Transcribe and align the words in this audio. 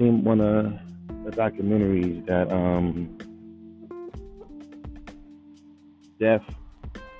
seen 0.00 0.24
one 0.24 0.40
of 0.40 0.64
the 1.24 1.30
documentaries 1.32 2.24
that 2.26 2.50
um 2.50 3.18
Jeff 6.18 6.42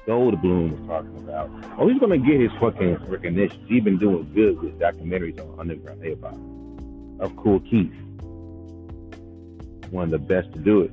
Goldblum 0.06 0.70
was 0.72 0.88
talking 0.88 1.16
about. 1.18 1.50
Oh, 1.78 1.88
he's 1.88 2.00
gonna 2.00 2.18
get 2.18 2.40
his 2.40 2.50
fucking 2.58 2.96
recognition. 3.06 3.64
He's 3.68 3.84
been 3.84 3.98
doing 3.98 4.30
good 4.34 4.60
with 4.60 4.78
documentaries 4.78 5.38
on 5.40 5.60
underground 5.60 6.02
hip 6.02 6.22
hop. 6.22 6.34
Of 7.20 7.36
Kool 7.36 7.60
Keith, 7.60 7.92
one 9.90 10.04
of 10.04 10.10
the 10.10 10.18
best 10.18 10.50
to 10.54 10.58
do 10.58 10.80
it. 10.80 10.92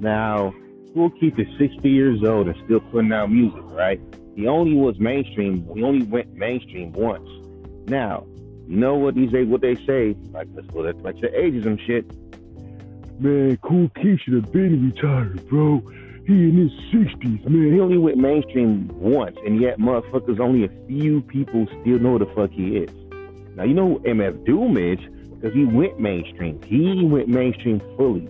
Now, 0.00 0.54
Kool 0.94 1.10
Keith 1.10 1.34
is 1.38 1.48
60 1.58 1.90
years 1.90 2.22
old 2.22 2.46
and 2.46 2.56
still 2.64 2.78
putting 2.78 3.12
out 3.12 3.32
music, 3.32 3.62
right? 3.64 4.00
He 4.36 4.46
only 4.46 4.74
was 4.74 4.96
mainstream. 5.00 5.68
He 5.74 5.82
only 5.82 6.06
went 6.06 6.32
mainstream 6.34 6.92
once. 6.92 7.28
Now, 7.88 8.24
know 8.76 8.94
what 8.94 9.14
these 9.14 9.30
what 9.46 9.60
they 9.60 9.74
say? 9.86 10.16
Like 10.32 10.48
let's 10.54 10.68
go 10.68 10.82
that's 10.82 11.00
like 11.00 11.20
the 11.20 11.28
ageism 11.28 11.78
shit. 11.86 12.04
Man, 13.20 13.56
Kool 13.58 13.90
Keith 13.96 14.20
should 14.20 14.34
have 14.34 14.52
been 14.52 14.92
retired, 14.92 15.46
bro. 15.48 15.80
He 16.26 16.32
in 16.32 16.56
his 16.56 16.72
sixties, 16.92 17.40
man. 17.46 17.72
He 17.72 17.80
only 17.80 17.98
went 17.98 18.16
mainstream 18.16 18.88
once, 18.94 19.36
and 19.44 19.60
yet 19.60 19.78
motherfuckers 19.78 20.40
only 20.40 20.64
a 20.64 20.68
few 20.86 21.20
people 21.22 21.66
still 21.80 21.98
know 21.98 22.18
the 22.18 22.26
fuck 22.34 22.50
he 22.50 22.78
is. 22.78 22.90
Now 23.56 23.64
you 23.64 23.74
know 23.74 24.00
MF 24.04 24.44
Doom 24.46 24.76
is 24.76 24.98
because 25.40 25.54
he 25.54 25.64
went 25.64 25.98
mainstream. 25.98 26.60
He 26.62 27.04
went 27.04 27.28
mainstream 27.28 27.80
fully. 27.96 28.28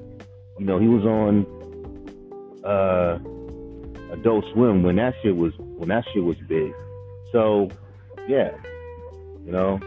You 0.59 0.67
know, 0.67 0.79
he 0.79 0.89
was 0.89 1.05
on 1.05 1.47
uh 2.65 3.19
Adult 4.13 4.45
Swim 4.53 4.83
when 4.83 4.97
that 4.97 5.15
shit 5.23 5.37
was 5.37 5.53
when 5.59 5.89
that 5.89 6.05
shit 6.13 6.25
was 6.25 6.37
big. 6.49 6.73
So 7.33 7.69
yeah, 8.29 8.53
you 9.45 9.53
know, 9.53 9.81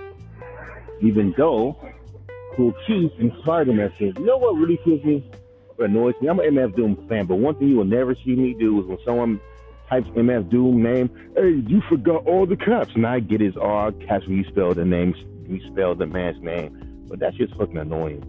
even 1.04 1.34
though 1.38 1.78
Kool 2.56 2.74
Keith 2.88 3.12
inspired 3.20 3.68
him 3.68 3.78
that 3.78 3.92
shit. 3.98 4.18
You 4.18 4.26
know 4.26 4.38
what 4.38 4.54
really 4.54 4.78
kills 4.84 5.04
me? 5.04 5.30
What 5.76 5.90
annoys 5.90 6.14
me? 6.22 6.30
I'm 6.30 6.40
an 6.40 6.46
MF 6.56 6.76
Doom 6.76 7.08
fan, 7.10 7.26
but 7.26 7.36
one 7.36 7.56
thing 7.56 7.68
you 7.68 7.78
will 7.78 7.86
never 7.86 8.16
see 8.16 8.36
me 8.36 8.56
do 8.58 8.82
is 8.82 8.88
when 8.88 8.98
someone 9.06 9.42
types 9.90 10.08
MF 10.10 10.50
Doom 10.50 10.82
name, 10.82 11.10
hey, 11.36 11.62
you 11.68 11.82
forgot 11.90 12.26
all 12.26 12.46
the 12.46 12.56
caps. 12.56 12.92
And 12.96 13.06
I 13.06 13.20
get 13.20 13.42
his 13.42 13.58
all 13.58 13.92
caps 13.92 14.26
when 14.28 14.38
you 14.38 14.46
spell 14.46 14.74
the 14.74 14.86
name, 14.86 15.14
you 15.48 15.60
spell 15.72 15.96
the 15.96 16.06
man's 16.06 16.42
name. 16.42 17.06
But 17.08 17.20
that's 17.20 17.36
just 17.38 17.56
fucking 17.56 17.78
annoying. 17.78 18.24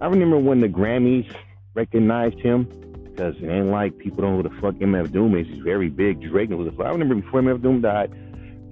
I 0.00 0.06
remember 0.06 0.38
when 0.38 0.60
the 0.60 0.68
Grammys 0.68 1.30
recognized 1.74 2.40
him, 2.40 2.64
because 3.04 3.36
it 3.42 3.48
ain't 3.48 3.66
like 3.66 3.98
people 3.98 4.22
don't 4.22 4.36
know 4.36 4.42
who 4.42 4.48
the 4.48 4.60
fuck 4.60 4.74
MF 4.76 5.12
Doom 5.12 5.36
is. 5.36 5.46
He's 5.46 5.58
very 5.58 5.90
big. 5.90 6.22
Drake 6.22 6.50
knows 6.50 6.72
the. 6.74 6.82
I 6.82 6.90
remember 6.90 7.16
before 7.16 7.42
MF 7.42 7.60
Doom 7.60 7.82
died, 7.82 8.10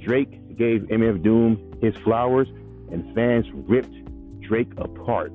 Drake 0.01 0.57
gave 0.57 0.83
MF 0.83 1.23
Doom 1.23 1.79
his 1.83 1.95
flowers, 1.99 2.49
and 2.93 3.15
fans 3.15 3.47
ripped 3.53 3.95
Drake 4.41 4.73
apart. 4.79 5.33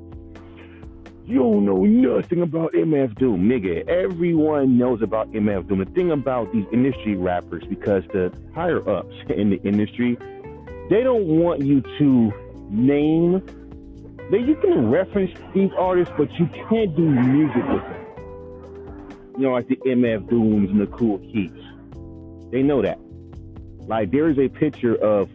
You 1.26 1.40
don't 1.40 1.66
know 1.66 1.86
nothing 1.86 2.42
about 2.42 2.74
MF 2.74 3.18
Doom, 3.18 3.48
nigga. 3.48 3.88
Everyone 3.88 4.78
knows 4.78 5.02
about 5.02 5.32
MF 5.32 5.70
Doom. 5.70 5.80
The 5.80 5.86
thing 5.86 6.12
about 6.12 6.52
these 6.52 6.66
industry 6.74 7.16
rappers, 7.16 7.64
because 7.70 8.04
the 8.12 8.34
higher 8.54 8.88
ups 8.90 9.16
in 9.30 9.50
the 9.50 9.62
industry, 9.64 10.18
they 10.90 11.02
don't 11.02 11.26
want 11.26 11.62
you 11.62 11.82
to 11.82 12.34
name. 12.70 13.42
They, 14.32 14.40
you 14.40 14.56
can 14.56 14.90
reference 14.90 15.32
these 15.54 15.72
artists, 15.78 16.14
but 16.18 16.30
you 16.34 16.48
can't 16.48 16.94
do 16.96 17.04
music 17.04 17.64
with 17.70 17.84
them. 17.84 18.06
You 19.38 19.44
know, 19.44 19.54
like 19.54 19.68
the 19.68 19.78
MF 19.78 20.30
Dooms 20.30 20.70
and 20.70 20.82
the 20.82 20.88
Kool 20.88 21.20
Keiths. 21.20 21.56
They 22.52 22.64
know 22.64 22.82
that. 22.82 23.00
Like 23.88 24.12
there 24.12 24.30
is 24.30 24.38
a 24.38 24.50
picture 24.50 24.96
of 24.96 25.30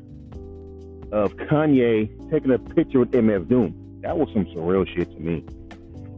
of 1.13 1.37
Kanye 1.37 2.31
taking 2.31 2.51
a 2.51 2.59
picture 2.59 3.01
with 3.01 3.11
MF 3.13 3.49
Doom. 3.49 4.01
That 4.03 4.17
was 4.17 4.29
some 4.33 4.45
surreal 4.47 4.87
shit 4.95 5.11
to 5.11 5.21
me. 5.21 5.45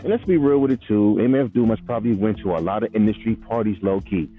And 0.01 0.09
let's 0.09 0.25
be 0.25 0.37
real 0.37 0.59
with 0.59 0.71
it 0.71 0.81
too. 0.83 1.17
MF 1.19 1.53
Doom 1.53 1.69
has 1.71 1.81
probably 1.81 2.15
went 2.15 2.39
to 2.39 2.57
a 2.57 2.61
lot 2.61 2.83
of 2.83 2.95
industry 2.95 3.37
parties 3.37 3.77
low 3.83 4.01
key. 4.01 4.31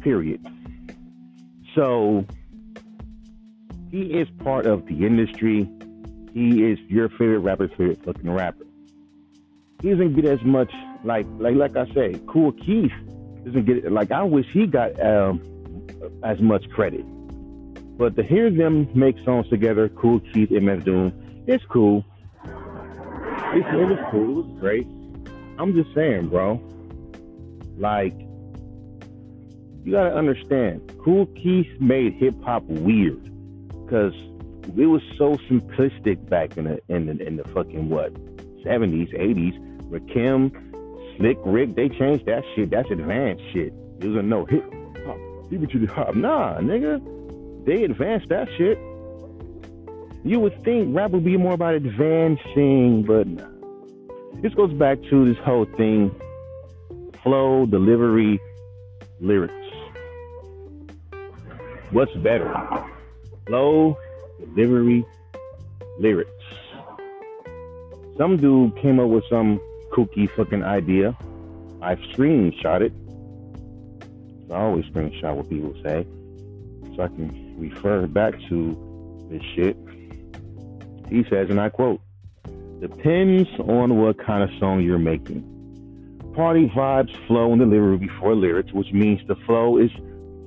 Period. 0.00 0.44
So 1.74 2.24
he 3.90 4.02
is 4.02 4.28
part 4.42 4.66
of 4.66 4.86
the 4.86 5.06
industry. 5.06 5.68
He 6.32 6.64
is 6.64 6.78
your 6.88 7.08
favorite 7.10 7.40
rapper's 7.40 7.70
favorite 7.70 8.02
fucking 8.04 8.30
rapper. 8.30 8.64
He 9.82 9.90
doesn't 9.90 10.14
get 10.14 10.24
as 10.24 10.42
much 10.42 10.72
like 11.04 11.26
like 11.38 11.54
like 11.54 11.76
I 11.76 11.86
say, 11.94 12.20
Kool 12.26 12.52
Keith 12.52 12.92
doesn't 13.44 13.64
get 13.66 13.92
like 13.92 14.10
I 14.10 14.22
wish 14.22 14.46
he 14.52 14.66
got 14.66 14.98
um, 15.00 15.40
as 16.22 16.40
much 16.40 16.68
credit. 16.70 17.04
But 17.96 18.16
to 18.16 18.22
hear 18.22 18.50
them 18.50 18.88
make 18.94 19.16
songs 19.24 19.48
together, 19.48 19.88
Kool 19.88 20.20
Keith, 20.20 20.50
MF 20.50 20.84
Doom, 20.84 21.44
it's 21.46 21.64
cool. 21.66 22.04
It's, 22.44 23.66
it 23.68 23.88
was 23.88 23.98
cool. 24.10 24.40
It 24.40 24.46
was 24.46 24.60
great. 24.60 24.86
I'm 25.58 25.74
just 25.74 25.94
saying, 25.94 26.28
bro. 26.28 26.60
Like, 27.78 28.14
you 29.84 29.92
gotta 29.92 30.14
understand, 30.14 30.92
Kool 31.02 31.26
Keith 31.26 31.68
made 31.80 32.14
hip 32.14 32.34
hop 32.42 32.64
weird 32.64 33.22
because 33.84 34.14
it 34.76 34.86
was 34.86 35.02
so 35.16 35.36
simplistic 35.48 36.28
back 36.28 36.56
in 36.56 36.64
the 36.64 36.80
in 36.88 37.06
the 37.06 37.26
in 37.26 37.36
the 37.36 37.44
fucking 37.44 37.88
what 37.88 38.12
70s, 38.64 39.14
80s. 39.14 39.62
Rakim, 39.90 40.50
Slick 41.16 41.38
Rick, 41.44 41.76
they 41.76 41.88
changed 41.88 42.26
that 42.26 42.42
shit. 42.54 42.70
That's 42.70 42.90
advanced 42.90 43.44
shit. 43.52 43.72
It 44.00 44.08
was 44.08 44.16
a 44.16 44.22
no 44.22 44.44
hip 44.44 44.64
hop. 45.06 45.16
It 45.50 45.70
to 45.70 45.78
the 45.78 45.86
hop. 45.86 46.14
Nah, 46.16 46.58
nigga. 46.58 47.15
They 47.66 47.82
advanced 47.82 48.28
that 48.28 48.48
shit. 48.56 48.78
You 50.24 50.40
would 50.40 50.64
think 50.64 50.96
rap 50.96 51.10
would 51.10 51.24
be 51.24 51.36
more 51.36 51.54
about 51.54 51.74
advancing, 51.74 53.02
but. 53.02 53.26
This 54.42 54.52
goes 54.54 54.72
back 54.72 54.98
to 55.10 55.24
this 55.24 55.38
whole 55.44 55.64
thing 55.76 56.14
flow, 57.22 57.66
delivery, 57.66 58.38
lyrics. 59.18 59.54
What's 61.90 62.12
better? 62.16 62.54
Flow, 63.46 63.98
delivery, 64.54 65.04
lyrics. 65.98 66.30
Some 68.16 68.36
dude 68.36 68.76
came 68.76 69.00
up 69.00 69.08
with 69.08 69.24
some 69.28 69.58
kooky 69.90 70.30
fucking 70.30 70.62
idea. 70.62 71.16
I 71.82 71.96
screenshot 71.96 72.82
it. 72.82 72.92
I 74.52 74.58
always 74.58 74.84
screenshot 74.86 75.34
what 75.34 75.48
people 75.48 75.74
say 75.82 76.06
so 76.94 77.02
I 77.02 77.08
can 77.08 77.45
refer 77.56 78.06
back 78.06 78.34
to 78.48 79.28
this 79.30 79.42
shit. 79.54 79.76
He 81.08 81.24
says, 81.30 81.50
and 81.50 81.60
I 81.60 81.68
quote, 81.68 82.00
depends 82.80 83.48
on 83.60 84.00
what 84.00 84.18
kind 84.18 84.42
of 84.42 84.50
song 84.58 84.82
you're 84.82 84.98
making. 84.98 85.52
Party 86.34 86.68
vibes 86.68 87.14
flow 87.26 87.52
and 87.52 87.60
delivery 87.60 87.96
before 87.96 88.34
lyrics, 88.34 88.72
which 88.72 88.92
means 88.92 89.20
the 89.26 89.36
flow 89.46 89.78
is 89.78 89.90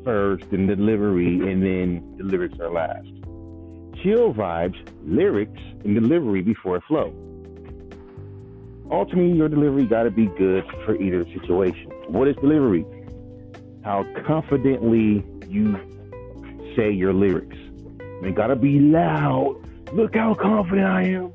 first 0.03 0.45
and 0.51 0.67
delivery, 0.67 1.51
and 1.51 1.63
then 1.63 2.15
the 2.17 2.23
lyrics 2.23 2.59
are 2.59 2.69
last. 2.69 3.07
Chill 4.03 4.33
vibes, 4.33 4.77
lyrics, 5.03 5.59
and 5.83 5.95
delivery 5.95 6.41
before 6.41 6.79
flow. 6.81 7.13
Ultimately, 8.91 9.37
your 9.37 9.49
delivery 9.49 9.85
got 9.85 10.03
to 10.03 10.11
be 10.11 10.27
good 10.37 10.63
for 10.85 10.95
either 10.95 11.25
situation. 11.25 11.91
What 12.07 12.27
is 12.27 12.35
delivery? 12.37 12.85
How 13.83 14.05
confidently 14.25 15.23
you 15.47 15.77
say 16.75 16.91
your 16.91 17.13
lyrics. 17.13 17.57
They 18.21 18.31
gotta 18.31 18.55
be 18.55 18.79
loud. 18.79 19.57
Look 19.93 20.15
how 20.15 20.33
confident 20.33 20.87
I 20.87 21.03
am. 21.03 21.33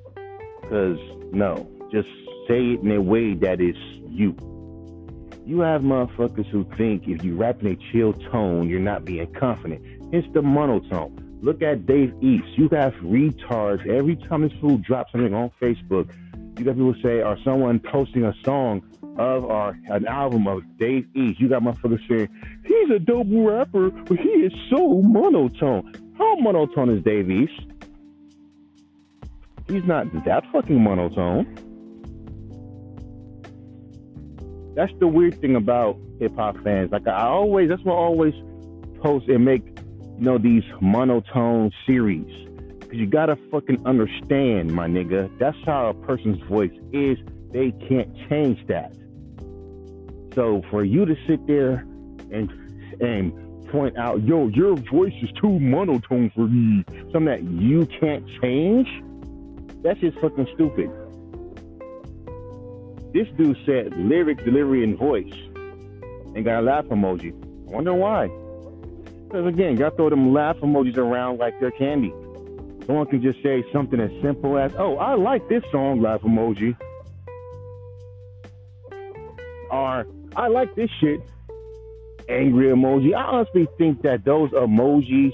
Cause 0.68 0.98
no, 1.32 1.68
just 1.90 2.08
say 2.48 2.72
it 2.72 2.80
in 2.80 2.90
a 2.92 3.00
way 3.00 3.34
that 3.34 3.60
is 3.60 3.76
you. 4.08 4.36
You 5.46 5.60
have 5.60 5.82
motherfuckers 5.82 6.46
who 6.46 6.64
think 6.76 7.06
if 7.06 7.22
you 7.22 7.36
rap 7.36 7.60
in 7.60 7.68
a 7.68 7.76
chill 7.92 8.12
tone, 8.14 8.68
you're 8.68 8.80
not 8.80 9.04
being 9.04 9.31
confident. 9.34 9.82
It's 10.12 10.26
the 10.32 10.42
monotone. 10.42 11.38
Look 11.42 11.60
at 11.60 11.84
Dave 11.84 12.14
East. 12.22 12.46
You 12.56 12.70
have 12.72 12.94
retards 12.94 13.87
every 13.87 14.16
time 14.16 14.42
this 14.42 14.52
fool 14.60 14.78
drops 14.78 15.12
something 15.12 15.34
on 15.34 15.50
Facebook. 15.60 16.10
You 16.58 16.64
got 16.64 16.76
people 16.76 16.94
say, 17.02 17.22
or 17.22 17.37
someone 17.44 17.80
posting 17.80 18.25
a 18.25 18.34
song 18.44 18.82
of 19.19 19.44
our 19.50 19.78
an 19.88 20.06
album 20.06 20.46
of 20.46 20.62
Dave 20.78 21.06
East. 21.14 21.40
You 21.40 21.49
got 21.49 21.62
motherfuckers 21.62 22.06
saying 22.08 22.28
he's 22.64 22.90
a 22.90 22.99
dope 22.99 23.26
rapper, 23.31 23.90
but 23.90 24.19
he 24.19 24.28
is 24.28 24.52
so 24.70 25.00
monotone. 25.02 25.93
How 26.19 26.37
monotone 26.37 26.90
is 26.90 27.02
Dave 27.02 27.31
East? 27.31 27.61
He's 29.69 29.84
not 29.84 30.06
that 30.25 30.44
fucking 30.52 30.81
monotone. 30.81 31.46
That's 34.75 34.93
the 34.99 35.06
weird 35.06 35.40
thing 35.40 35.56
about 35.56 35.99
hip 36.19 36.34
hop 36.37 36.56
fans. 36.62 36.90
Like 36.90 37.06
I 37.06 37.22
always, 37.22 37.69
that's 37.69 37.82
why 37.82 37.93
I 37.93 37.96
always 37.96 38.34
post 39.00 39.28
and 39.28 39.44
make, 39.44 39.64
you 39.66 40.25
know, 40.25 40.38
these 40.38 40.64
monotone 40.81 41.70
series. 41.87 42.26
Cause 42.81 42.94
you 42.94 43.06
gotta 43.06 43.37
fucking 43.50 43.87
understand, 43.87 44.72
my 44.72 44.87
nigga. 44.88 45.31
That's 45.38 45.56
how 45.64 45.90
a 45.90 45.94
person's 45.94 46.43
voice 46.49 46.72
is. 46.93 47.19
They 47.52 47.70
can't 47.88 48.12
change 48.28 48.66
that. 48.66 48.93
So 50.34 50.62
for 50.70 50.84
you 50.84 51.04
to 51.04 51.16
sit 51.26 51.46
there 51.46 51.86
and 52.32 52.50
and 53.00 53.32
point 53.69 53.96
out, 53.96 54.22
yo, 54.22 54.48
your 54.48 54.76
voice 54.76 55.14
is 55.22 55.31
too 55.40 55.58
monotone 55.58 56.31
for 56.34 56.46
me, 56.46 56.84
something 57.12 57.25
that 57.25 57.42
you 57.42 57.86
can't 58.00 58.25
change, 58.40 58.88
That's 59.82 60.00
just 60.00 60.19
fucking 60.19 60.48
stupid. 60.54 60.90
This 63.12 63.28
dude 63.36 63.56
said 63.66 63.96
lyric, 63.96 64.44
delivery, 64.44 64.82
and 64.82 64.96
voice, 64.98 65.32
and 66.34 66.44
got 66.44 66.60
a 66.60 66.62
laugh 66.62 66.87
emoji. 66.87 67.32
I 67.69 67.70
wonder 67.70 67.92
why. 67.94 68.28
Because 69.26 69.46
again, 69.46 69.76
y'all 69.76 69.90
throw 69.90 70.08
them 70.10 70.32
laugh 70.32 70.56
emojis 70.58 70.96
around 70.96 71.38
like 71.38 71.58
they're 71.60 71.70
candy. 71.72 72.12
Someone 72.87 73.06
can 73.06 73.22
just 73.22 73.42
say 73.42 73.64
something 73.72 74.00
as 74.00 74.10
simple 74.22 74.56
as, 74.58 74.72
"Oh, 74.76 74.96
I 74.96 75.14
like 75.14 75.48
this 75.48 75.62
song," 75.70 76.00
laugh 76.00 76.22
emoji, 76.22 76.76
or 79.70 80.06
"I 80.36 80.48
like 80.48 80.75
this 80.75 80.90
shit," 81.00 81.20
angry 82.28 82.66
emoji. 82.66 83.14
I 83.14 83.22
honestly 83.22 83.69
think 83.78 84.02
that 84.02 84.25
those 84.25 84.50
emojis 84.50 85.32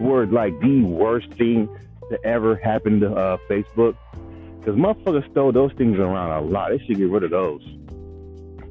were 0.00 0.26
like 0.26 0.58
the 0.60 0.82
worst 0.82 1.30
thing 1.34 1.68
to 2.10 2.24
ever 2.24 2.56
happen 2.56 3.00
to 3.00 3.14
uh, 3.14 3.36
Facebook. 3.48 3.96
Because 4.58 4.76
motherfuckers 4.76 5.32
throw 5.34 5.52
those 5.52 5.72
things 5.74 5.98
around 5.98 6.30
a 6.30 6.40
lot. 6.40 6.70
They 6.70 6.78
should 6.78 6.96
get 6.96 7.10
rid 7.10 7.22
of 7.22 7.30
those. 7.30 7.62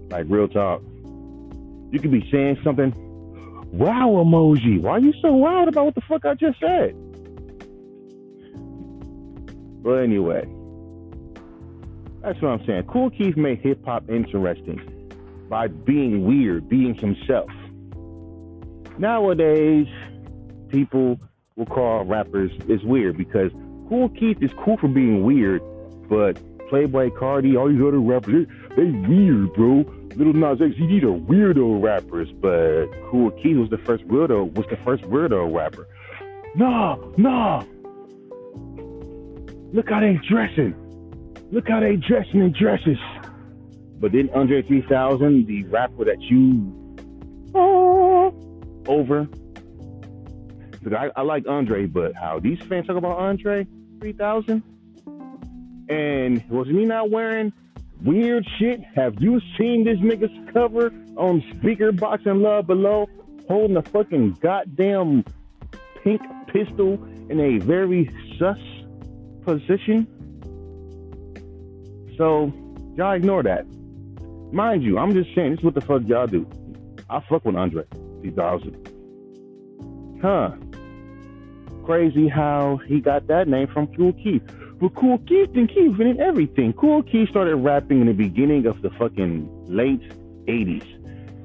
Like 0.10 0.26
real 0.28 0.48
talk. 0.48 0.82
You 1.92 2.00
could 2.00 2.12
be 2.12 2.28
saying 2.32 2.60
something. 2.64 2.94
Wow 3.72 4.10
emoji. 4.24 4.82
Why 4.82 4.94
are 4.94 5.00
you 5.00 5.14
so 5.22 5.34
wild 5.34 5.68
about 5.68 5.86
what 5.86 5.96
the 5.96 6.02
fuck 6.02 6.26
I 6.26 6.34
just 6.36 6.60
said? 6.60 6.96
But 9.84 9.96
anyway, 9.96 10.48
that's 12.22 12.42
what 12.42 12.52
I'm 12.52 12.66
saying. 12.66 12.84
Kool 12.84 13.10
Keith 13.10 13.36
made 13.36 13.60
hip 13.60 13.84
hop 13.86 14.10
interesting 14.10 14.80
by 15.54 15.68
being 15.68 16.26
weird, 16.26 16.68
being 16.68 16.96
himself. 16.96 17.48
Nowadays, 18.98 19.86
people 20.70 21.20
will 21.56 21.68
call 21.68 22.06
rappers 22.06 22.50
is 22.68 22.84
weird 22.84 23.18
because 23.18 23.52
Kool 23.88 24.10
Keith 24.10 24.42
is 24.42 24.50
cool 24.58 24.78
for 24.78 24.88
being 24.88 25.24
weird, 25.24 25.62
but 26.10 26.40
Playboi 26.72 27.12
Carti, 27.12 27.56
all 27.56 27.70
these 27.70 27.80
other 27.80 28.00
rappers, 28.00 28.48
they, 28.76 28.84
they 28.84 28.92
weird, 29.08 29.54
bro. 29.54 29.86
Lil 30.16 30.34
Nas 30.34 30.60
X, 30.60 30.74
these 30.76 31.04
are 31.04 31.14
weirdo 31.14 31.84
rappers, 31.84 32.32
but 32.42 32.88
Kool 33.12 33.30
Keith 33.30 33.58
was 33.58 33.70
the 33.70 33.78
first 33.78 34.08
weirdo, 34.08 34.52
was 34.56 34.66
the 34.72 34.78
first 34.78 35.04
weirdo 35.04 35.54
rapper. 35.54 35.88
Nah, 36.56 36.98
nah. 37.16 37.64
Look 39.72 39.88
how 39.88 40.00
they 40.00 40.20
dressing. 40.28 40.74
Look 41.52 41.68
how 41.68 41.80
they 41.80 41.96
dressing 41.98 42.40
in 42.40 42.56
dresses. 42.60 42.98
But 44.04 44.12
then 44.12 44.30
Andre 44.36 44.62
3000, 44.62 45.48
the 45.48 45.64
rapper 45.64 46.04
that 46.04 46.20
you 46.20 46.76
uh, 47.56 48.32
over. 48.92 49.30
I, 50.94 51.10
I 51.16 51.22
like 51.22 51.48
Andre, 51.48 51.86
but 51.86 52.14
how 52.14 52.38
these 52.38 52.60
fans 52.64 52.88
talk 52.88 52.98
about 52.98 53.18
Andre 53.18 53.66
3000? 54.02 54.62
And 55.88 56.44
was 56.50 56.68
me 56.68 56.84
not 56.84 57.12
wearing 57.12 57.54
weird 58.04 58.46
shit? 58.60 58.82
Have 58.94 59.22
you 59.22 59.40
seen 59.58 59.86
this 59.86 59.98
nigga's 60.00 60.52
cover 60.52 60.88
on 61.16 61.40
Speakerboxxx 61.54 62.26
and 62.26 62.42
Love 62.42 62.68
Below 62.68 63.08
holding 63.48 63.78
a 63.78 63.84
fucking 63.84 64.32
goddamn 64.42 65.24
pink 66.04 66.22
pistol 66.48 67.02
in 67.30 67.40
a 67.40 67.58
very 67.60 68.10
sus 68.38 68.60
position? 69.46 70.06
So, 72.18 72.52
y'all 72.98 73.14
ignore 73.14 73.44
that. 73.44 73.66
Mind 74.54 74.84
you, 74.84 75.00
I'm 75.00 75.14
just 75.14 75.34
saying, 75.34 75.50
this 75.50 75.60
is 75.62 75.66
what 75.66 75.74
the 75.74 75.82
fuck 75.82 76.04
y'all 76.06 76.28
do. 76.28 76.48
I 77.10 77.20
fuck 77.28 77.44
with 77.44 77.56
Andre 77.56 77.86
3000. 78.22 80.20
Huh. 80.22 80.52
Crazy 81.84 82.28
how 82.28 82.80
he 82.88 83.02
got 83.02 83.26
that 83.28 83.48
name 83.48 83.66
from 83.66 83.88
Kool 83.88 84.14
Keith. 84.14 84.44
But 84.80 84.94
Kool 84.94 85.18
Keith 85.28 85.52
didn't 85.54 85.70
keep 85.70 85.78
invented 85.78 86.20
everything. 86.20 86.72
Kool 86.74 87.02
Keith 87.02 87.30
started 87.30 87.56
rapping 87.56 88.02
in 88.02 88.06
the 88.06 88.14
beginning 88.14 88.68
of 88.68 88.84
the 88.84 88.92
fucking 88.92 89.50
late 89.66 90.08
80s. 90.46 90.86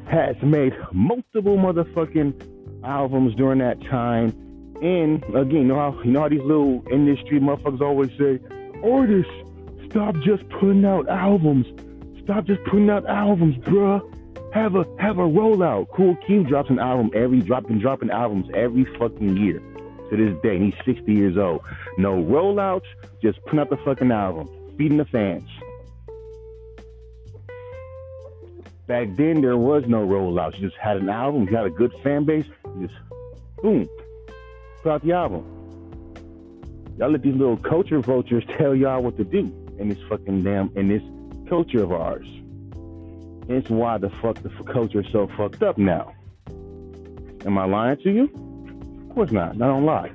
Has 0.06 0.36
made 0.42 0.76
multiple 0.92 1.56
motherfucking 1.56 2.84
albums 2.84 3.34
during 3.36 3.60
that 3.60 3.80
time. 3.84 4.34
And 4.82 5.24
again, 5.34 5.62
you 5.62 5.64
know 5.64 5.76
how 5.76 6.02
you 6.02 6.10
know 6.12 6.20
how 6.20 6.28
these 6.28 6.42
little 6.42 6.84
industry 6.92 7.40
motherfuckers 7.40 7.80
always 7.80 8.10
say, 8.18 8.38
artists, 8.84 9.32
stop 9.88 10.14
just 10.20 10.46
putting 10.50 10.84
out 10.84 11.08
albums 11.08 11.66
Stop 12.28 12.44
just 12.44 12.62
putting 12.64 12.90
out 12.90 13.06
albums, 13.06 13.56
bruh. 13.64 14.02
Have 14.52 14.74
a 14.74 14.84
have 14.98 15.16
a 15.16 15.22
rollout. 15.22 15.88
Kool 15.88 16.14
Keith 16.26 16.46
drops 16.46 16.68
an 16.68 16.78
album 16.78 17.10
every 17.14 17.40
dropping 17.40 17.78
dropping 17.78 18.10
albums 18.10 18.50
every 18.52 18.84
fucking 18.98 19.38
year. 19.38 19.62
To 20.10 20.16
this 20.16 20.38
day, 20.42 20.58
he's 20.58 20.74
60 20.84 21.10
years 21.10 21.38
old. 21.38 21.62
No 21.96 22.22
rollouts, 22.22 22.84
just 23.22 23.42
putting 23.44 23.60
out 23.60 23.70
the 23.70 23.78
fucking 23.78 24.10
album, 24.10 24.46
feeding 24.76 24.98
the 24.98 25.06
fans. 25.06 25.48
Back 28.86 29.16
then, 29.16 29.40
there 29.40 29.56
was 29.56 29.84
no 29.86 30.06
rollouts. 30.06 30.58
You 30.58 30.68
just 30.68 30.78
had 30.78 30.98
an 30.98 31.08
album, 31.08 31.48
you 31.48 31.56
had 31.56 31.64
a 31.64 31.70
good 31.70 31.94
fan 32.02 32.24
base, 32.24 32.44
you 32.76 32.88
just 32.88 33.00
boom, 33.62 33.88
put 34.82 34.92
out 34.92 35.02
the 35.02 35.12
album. 35.12 35.46
Y'all 36.98 37.10
let 37.10 37.22
these 37.22 37.36
little 37.36 37.56
culture 37.56 38.00
vultures 38.00 38.44
tell 38.58 38.74
y'all 38.74 39.02
what 39.02 39.16
to 39.16 39.24
do 39.24 39.50
in 39.78 39.88
this 39.88 39.98
fucking 40.10 40.42
damn 40.42 40.70
in 40.76 40.88
this 40.88 41.02
culture 41.48 41.82
of 41.82 41.92
ours. 41.92 42.26
It's 43.48 43.70
why 43.70 43.98
the 43.98 44.10
fuck 44.22 44.42
the 44.42 44.50
culture 44.70 45.00
is 45.00 45.06
so 45.10 45.28
fucked 45.36 45.62
up 45.62 45.78
now. 45.78 46.12
Am 47.46 47.56
I 47.56 47.64
lying 47.64 47.96
to 48.02 48.10
you? 48.10 48.24
Of 49.08 49.14
course 49.14 49.32
not. 49.32 49.54
I 49.54 49.58
don't 49.58 49.86
lie. 49.86 50.12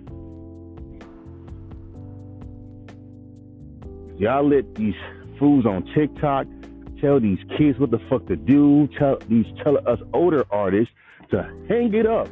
Y'all 4.17 4.47
let 4.47 4.75
these 4.75 4.95
fools 5.39 5.65
on 5.65 5.83
TikTok 5.95 6.45
tell 7.01 7.19
these 7.19 7.39
kids 7.57 7.79
what 7.79 7.89
the 7.89 7.99
fuck 8.09 8.27
to 8.27 8.35
do. 8.35 8.87
Tell 8.97 9.17
these 9.27 9.45
tell 9.63 9.77
us 9.87 9.99
older 10.13 10.45
artists 10.51 10.93
to 11.31 11.41
hang 11.67 11.93
it 11.95 12.05
up, 12.05 12.27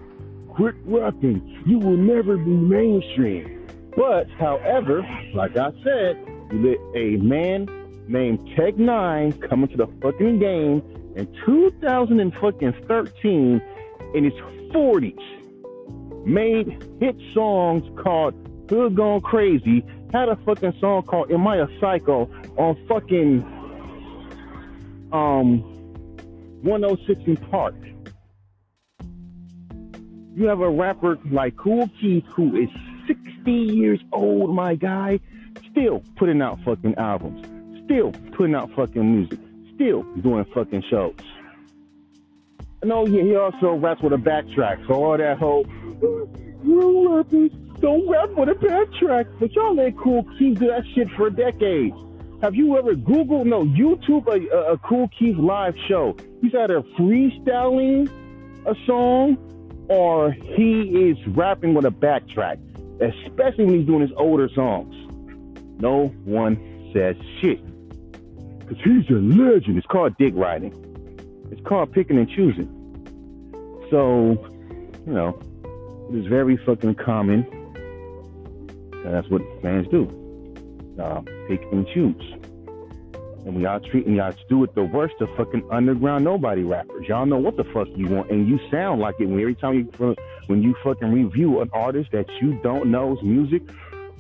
quit 0.50 0.76
rapping. 0.86 1.64
You 1.66 1.80
will 1.80 1.98
never 1.98 2.38
be 2.38 2.52
mainstream. 2.52 3.68
But 3.96 4.30
however, 4.40 5.02
like 5.34 5.58
I 5.58 5.72
said, 5.84 6.24
you 6.52 6.78
let 6.94 7.02
a 7.02 7.18
man 7.18 7.81
named 8.12 8.40
Tech 8.56 8.76
N9ne 8.76 9.50
coming 9.50 9.68
to 9.70 9.78
the 9.78 9.88
fucking 10.02 10.40
game 10.40 10.84
in 11.16 11.28
2013 11.46 13.62
in 14.14 14.24
his 14.24 14.34
40s. 14.74 16.26
Made 16.26 16.68
hit 17.00 17.16
songs 17.34 17.84
called 18.04 18.34
Hood 18.70 18.96
Gone 18.96 19.22
Crazy. 19.22 19.84
Had 20.14 20.30
a 20.30 20.36
fucking 20.38 20.74
song 20.80 21.04
called 21.04 21.32
Am 21.32 21.48
I 21.48 21.58
a 21.58 21.68
Psycho 21.80 22.30
on 22.58 22.76
fucking 22.88 23.44
um 25.12 25.62
106 26.64 27.22
in 27.26 27.38
Park. 27.38 27.76
You 30.36 30.46
have 30.46 30.62
a 30.62 30.70
rapper 30.70 31.18
like 31.32 31.58
Kool 31.58 31.90
Keith 32.00 32.26
who 32.28 32.56
is 32.56 32.70
60 33.08 33.52
years 33.52 34.00
old, 34.14 34.56
my 34.56 34.76
guy, 34.76 35.20
still 35.72 36.04
putting 36.16 36.42
out 36.42 36.60
fucking 36.64 36.96
albums 36.96 37.46
still 37.92 38.12
putting 38.34 38.56
out 38.56 38.72
fucking 38.74 39.16
music, 39.16 39.40
still 39.76 40.04
doing 40.22 40.46
fucking 40.54 40.84
shows. 40.90 41.16
And 42.82 42.92
oh 42.92 43.06
yeah, 43.06 43.24
he 43.24 43.36
also 43.36 43.74
raps 43.76 44.02
with 44.02 44.14
a 44.14 44.18
backtrack. 44.18 44.88
So 44.88 44.94
all 44.94 45.18
that 45.18 45.38
whole 45.38 45.66
you 46.64 47.18
rappers 47.18 47.52
don't 47.80 48.10
rap 48.10 48.30
with 48.32 48.50
a 48.50 48.54
backtrack, 48.54 49.28
but 49.40 49.52
y'all 49.54 49.80
ain't 49.80 49.98
Kool 49.98 50.24
Keith 50.38 50.60
do 50.60 50.68
that 50.68 50.84
shit 50.96 51.10
for 51.12 51.30
decades. 51.30 51.96
Have 52.42 52.56
you 52.56 52.78
ever 52.78 52.94
Googled 52.94 53.46
no 53.46 53.66
YouTube 53.66 54.26
a, 54.28 54.56
a, 54.56 54.74
a 54.74 54.78
Kool 54.78 55.10
Keith 55.10 55.38
live 55.38 55.76
show? 55.88 56.16
He's 56.42 56.56
either 56.56 56.82
freestyling 56.98 58.10
a 58.66 58.76
song 58.88 59.38
or 59.90 60.32
he 60.32 61.10
is 61.10 61.18
rapping 61.28 61.74
with 61.74 61.86
a 61.86 61.92
backtrack, 61.92 62.58
especially 63.02 63.66
when 63.66 63.76
he's 63.76 63.86
doing 63.86 64.02
his 64.02 64.12
older 64.18 64.50
songs. 64.56 64.96
No 65.80 66.08
one 66.24 66.92
says 66.94 67.16
shit. 67.40 67.60
Because 68.72 68.86
he's 68.86 69.10
a 69.10 69.20
legend. 69.20 69.78
It's 69.78 69.88
called 69.88 70.18
dick 70.18 70.34
riding. 70.34 70.72
It's 71.52 71.62
called 71.68 71.92
picking 71.92 72.18
and 72.18 72.30
choosing. 72.30 72.70
So, 73.90 74.38
you 75.06 75.12
know, 75.12 75.38
it 76.10 76.16
is 76.16 76.28
very 76.28 76.56
fucking 76.56 76.96
common. 76.96 77.46
And 78.94 79.14
that's 79.14 79.28
what 79.28 79.42
fans 79.62 79.90
do. 79.90 80.08
Uh, 80.98 81.20
pick 81.50 81.62
and 81.74 81.86
choose. 81.88 82.34
And 83.46 83.56
we 83.58 83.66
all 83.66 83.82
treating 83.82 84.16
y'all 84.16 84.34
do 84.48 84.64
it 84.64 84.74
the 84.74 84.84
worst 84.84 85.16
of 85.20 85.28
fucking 85.36 85.68
underground 85.70 86.24
nobody 86.24 86.64
rappers. 86.64 87.08
Y'all 87.10 87.26
know 87.26 87.40
what 87.40 87.58
the 87.58 87.66
fuck 87.66 87.90
you 87.96 88.08
want, 88.08 88.32
and 88.32 88.48
you 88.48 88.58
sound 88.70 89.02
like 89.02 89.16
it 89.20 89.26
when 89.26 89.42
every 89.42 89.56
time 89.56 89.74
you 89.74 90.16
when 90.48 90.62
you 90.62 90.76
fucking 90.82 91.12
review 91.12 91.60
an 91.60 91.70
artist 91.74 92.12
that 92.12 92.30
you 92.40 92.54
don't 92.62 92.90
know's 92.90 93.22
music. 93.22 93.64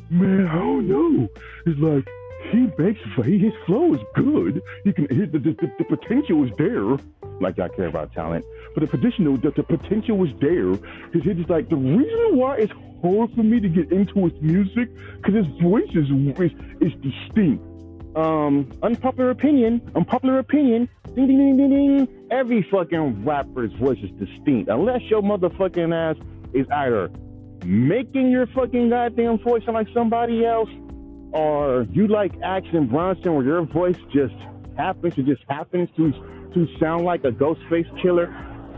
Man, 0.09 0.47
I 0.47 0.55
don't 0.55 0.89
know. 0.89 1.29
It's 1.65 1.79
like 1.79 2.05
he 2.49 2.69
makes 2.77 2.99
his 3.23 3.53
flow 3.65 3.93
is 3.93 4.01
good. 4.15 4.61
He 4.83 4.93
can 4.93 5.07
the, 5.07 5.39
the, 5.39 5.71
the, 5.77 5.85
potential 5.85 6.43
is 6.45 6.51
there. 6.57 6.97
Like 7.39 7.59
I 7.59 7.67
care 7.69 7.87
about 7.87 8.13
talent, 8.13 8.45
but 8.73 8.81
the 8.81 8.87
potential 8.87 9.37
the, 9.37 9.51
the 9.51 9.63
potential 9.63 10.23
is 10.25 10.33
there. 10.39 10.71
His 10.71 10.79
Because 11.23 11.39
it's 11.39 11.49
like 11.49 11.69
the 11.69 11.75
reason 11.75 12.37
why 12.37 12.57
it's 12.57 12.73
hard 13.01 13.33
for 13.35 13.43
me 13.43 13.59
to 13.59 13.69
get 13.69 13.91
into 13.91 14.25
his 14.25 14.41
music 14.41 14.89
because 15.17 15.35
his 15.35 15.61
voice 15.61 15.89
is, 15.89 16.09
is 16.09 16.51
is 16.81 16.93
distinct. 17.01 17.63
Um, 18.15 18.71
unpopular 18.83 19.29
opinion, 19.29 19.81
unpopular 19.95 20.39
opinion. 20.39 20.89
Ding 21.15 21.27
ding 21.27 21.37
ding 21.37 21.57
ding 21.57 21.97
ding. 21.97 22.27
Every 22.31 22.63
fucking 22.63 23.25
rapper's 23.25 23.73
voice 23.73 23.99
is 23.99 24.11
distinct, 24.11 24.69
unless 24.69 25.01
your 25.03 25.21
motherfucking 25.21 25.93
ass 25.93 26.17
is 26.53 26.67
either 26.69 27.09
making 27.65 28.31
your 28.31 28.47
fucking 28.47 28.89
goddamn 28.89 29.37
voice 29.39 29.63
sound 29.65 29.75
like 29.75 29.87
somebody 29.93 30.45
else, 30.45 30.69
or 31.31 31.87
you 31.91 32.07
like 32.07 32.33
Action 32.43 32.87
Bronson, 32.87 33.33
where 33.35 33.45
your 33.45 33.65
voice 33.65 33.97
just 34.13 34.33
happens 34.77 35.15
to 35.15 35.23
just 35.23 35.43
happens 35.47 35.89
to 35.97 36.11
to 36.53 36.67
sound 36.79 37.05
like 37.05 37.23
a 37.23 37.31
Ghostface 37.31 37.89
Killah, 38.01 38.27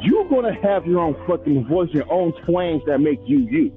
You're 0.02 0.30
gonna 0.30 0.54
have 0.62 0.86
your 0.86 1.00
own 1.00 1.16
fucking 1.28 1.68
voice, 1.68 1.90
your 1.92 2.12
own 2.12 2.34
twangs 2.46 2.84
that 2.86 3.00
make 3.00 3.20
you 3.26 3.40
you. 3.40 3.72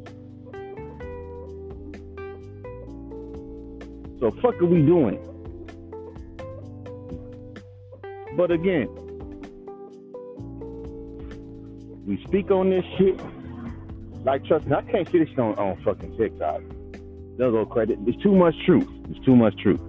So 4.20 4.30
fuck 4.42 4.60
are 4.60 4.66
we 4.66 4.82
doing? 4.82 5.18
But 8.36 8.50
again, 8.50 8.88
we 12.06 12.22
speak 12.26 12.50
on 12.50 12.70
this 12.70 12.84
shit. 12.98 13.18
Like, 14.24 14.44
trust 14.44 14.66
me, 14.66 14.74
I 14.74 14.82
can't 14.82 15.10
see 15.10 15.20
this 15.20 15.28
shit 15.28 15.38
on, 15.38 15.54
on 15.54 15.82
fucking 15.84 16.16
TikTok. 16.18 16.60
They'll 17.36 17.52
go 17.52 17.66
credit. 17.66 17.98
It's 18.06 18.22
too 18.22 18.34
much 18.34 18.54
truth. 18.64 18.88
It's 19.10 19.24
too 19.24 19.36
much 19.36 19.56
truth. 19.58 19.80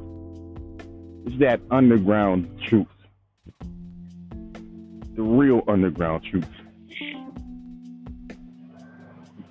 It's 1.26 1.38
that 1.40 1.62
underground 1.72 2.50
truth. 2.68 2.88
The 5.16 5.24
real 5.24 5.64
underground 5.68 6.24
truth. 6.30 6.48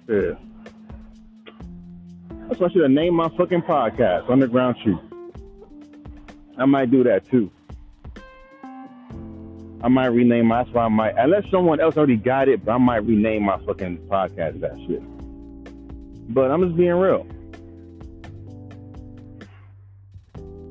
Yeah. 0.08 0.34
That's 2.48 2.60
why 2.60 2.68
I 2.68 2.70
should 2.70 2.82
have 2.82 2.90
named 2.92 3.16
my 3.16 3.28
fucking 3.36 3.62
podcast 3.62 4.30
Underground 4.30 4.76
Truth. 4.84 5.00
I 6.56 6.64
might 6.64 6.92
do 6.92 7.02
that 7.02 7.28
too. 7.28 7.50
I 9.82 9.88
might 9.88 10.06
rename 10.06 10.46
my, 10.46 10.62
that's 10.62 10.74
why 10.74 10.84
I 10.84 10.88
might, 10.88 11.14
unless 11.18 11.50
someone 11.50 11.80
else 11.80 11.96
already 11.96 12.16
got 12.16 12.48
it, 12.48 12.64
but 12.64 12.72
I 12.72 12.78
might 12.78 13.04
rename 13.04 13.42
my 13.42 13.58
fucking 13.66 13.98
podcast 14.08 14.60
that 14.60 14.76
shit. 14.86 15.02
But 16.32 16.50
I'm 16.50 16.62
just 16.62 16.76
being 16.76 16.92
real. 16.92 17.26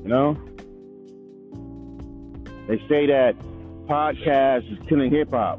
You 0.06 0.12
know? 0.12 0.34
They 2.68 2.78
say 2.88 3.06
that 3.06 3.34
podcast 3.88 4.70
is 4.72 4.78
killing 4.88 5.10
hip 5.10 5.30
hop. 5.30 5.58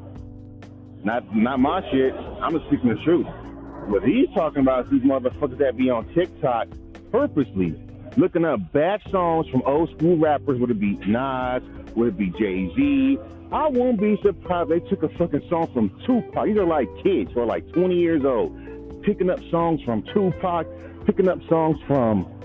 Not 1.03 1.35
not 1.35 1.59
my 1.59 1.81
shit. 1.91 2.13
I'm 2.13 2.53
just 2.53 2.65
speaking 2.67 2.87
the 2.87 3.03
truth. 3.03 3.27
What 3.89 4.03
he's 4.03 4.29
talking 4.33 4.61
about 4.61 4.85
is 4.85 4.91
these 4.91 5.01
motherfuckers 5.01 5.57
that 5.57 5.75
be 5.75 5.89
on 5.89 6.07
TikTok 6.13 6.69
purposely 7.11 7.77
looking 8.15 8.45
up 8.45 8.71
bad 8.71 9.01
songs 9.11 9.49
from 9.49 9.63
old 9.65 9.89
school 9.97 10.15
rappers. 10.17 10.61
Would 10.61 10.71
it 10.71 10.79
be 10.79 10.95
Nas? 11.05 11.61
Would 11.97 12.07
it 12.07 12.17
be 12.17 12.29
Jay 12.39 12.73
Z? 12.73 13.19
I 13.51 13.67
won't 13.67 13.99
be 13.99 14.17
surprised 14.23 14.69
they 14.69 14.79
took 14.79 15.03
a 15.03 15.09
fucking 15.17 15.43
song 15.49 15.69
from 15.73 15.89
Tupac. 16.05 16.45
These 16.45 16.57
are 16.57 16.65
like 16.65 16.87
kids 17.03 17.31
who 17.33 17.41
are 17.41 17.45
like 17.45 17.69
20 17.73 17.95
years 17.95 18.23
old, 18.23 19.03
picking 19.03 19.29
up 19.29 19.39
songs 19.51 19.81
from 19.83 20.03
Tupac, 20.13 20.67
picking 21.05 21.27
up 21.27 21.39
songs 21.49 21.77
from 21.85 22.36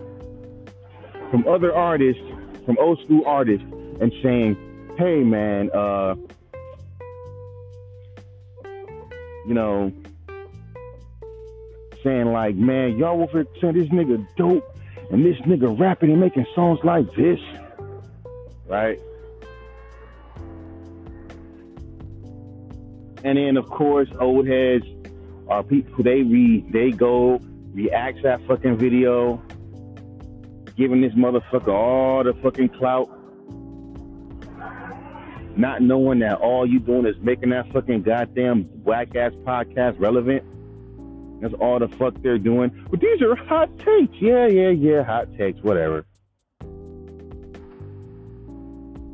from 1.33 1.49
other 1.49 1.75
artists, 1.75 2.23
from 2.67 2.77
old 2.79 3.03
school 3.05 3.23
artists, 3.27 3.67
and 4.03 4.13
saying, 4.23 4.55
"Hey, 4.99 5.25
man, 5.25 5.71
uh, 5.73 6.15
you 9.47 9.55
know, 9.55 9.91
saying 12.05 12.27
like, 12.27 12.55
man, 12.55 12.99
y'all 12.99 13.23
over 13.23 13.47
saying 13.63 13.75
this 13.75 13.89
nigga 13.89 14.25
dope, 14.37 14.63
and 15.11 15.25
this 15.25 15.39
nigga 15.39 15.77
rapping 15.81 16.11
and 16.11 16.21
making 16.21 16.45
songs 16.55 16.79
like 16.85 17.11
this, 17.15 17.41
right?" 18.67 19.01
And 23.25 23.39
then 23.39 23.57
of 23.57 23.71
course, 23.71 24.11
old 24.21 24.47
heads 24.47 24.85
are 25.49 25.63
people 25.63 26.05
they 26.05 26.23
re 26.23 26.63
they 26.71 26.91
go 26.91 27.41
react 27.73 28.23
that 28.25 28.47
fucking 28.47 28.77
video, 28.77 29.43
giving 30.77 31.01
this 31.01 31.13
motherfucker 31.15 31.69
all 31.69 32.25
the 32.25 32.35
fucking 32.43 32.71
clout, 32.71 33.09
not 35.57 35.83
knowing 35.83 36.21
that 36.21 36.39
all 36.39 36.67
you 36.67 36.79
doing 36.81 37.07
is 37.07 37.17
making 37.21 37.51
that 37.51 37.71
fucking 37.73 38.03
goddamn 38.03 38.65
whack 38.85 39.15
ass 39.15 39.33
podcast 39.45 40.01
relevant. 40.01 40.45
That's 41.41 41.55
all 41.55 41.79
the 41.79 41.89
fuck 41.89 42.15
they're 42.23 42.39
doing. 42.39 42.71
But 42.91 43.01
these 43.01 43.21
are 43.21 43.35
hot 43.35 43.69
takes. 43.79 44.15
Yeah, 44.21 44.47
yeah, 44.47 44.71
yeah, 44.71 45.03
hot 45.03 45.27
takes, 45.37 45.61
whatever. 45.61 46.07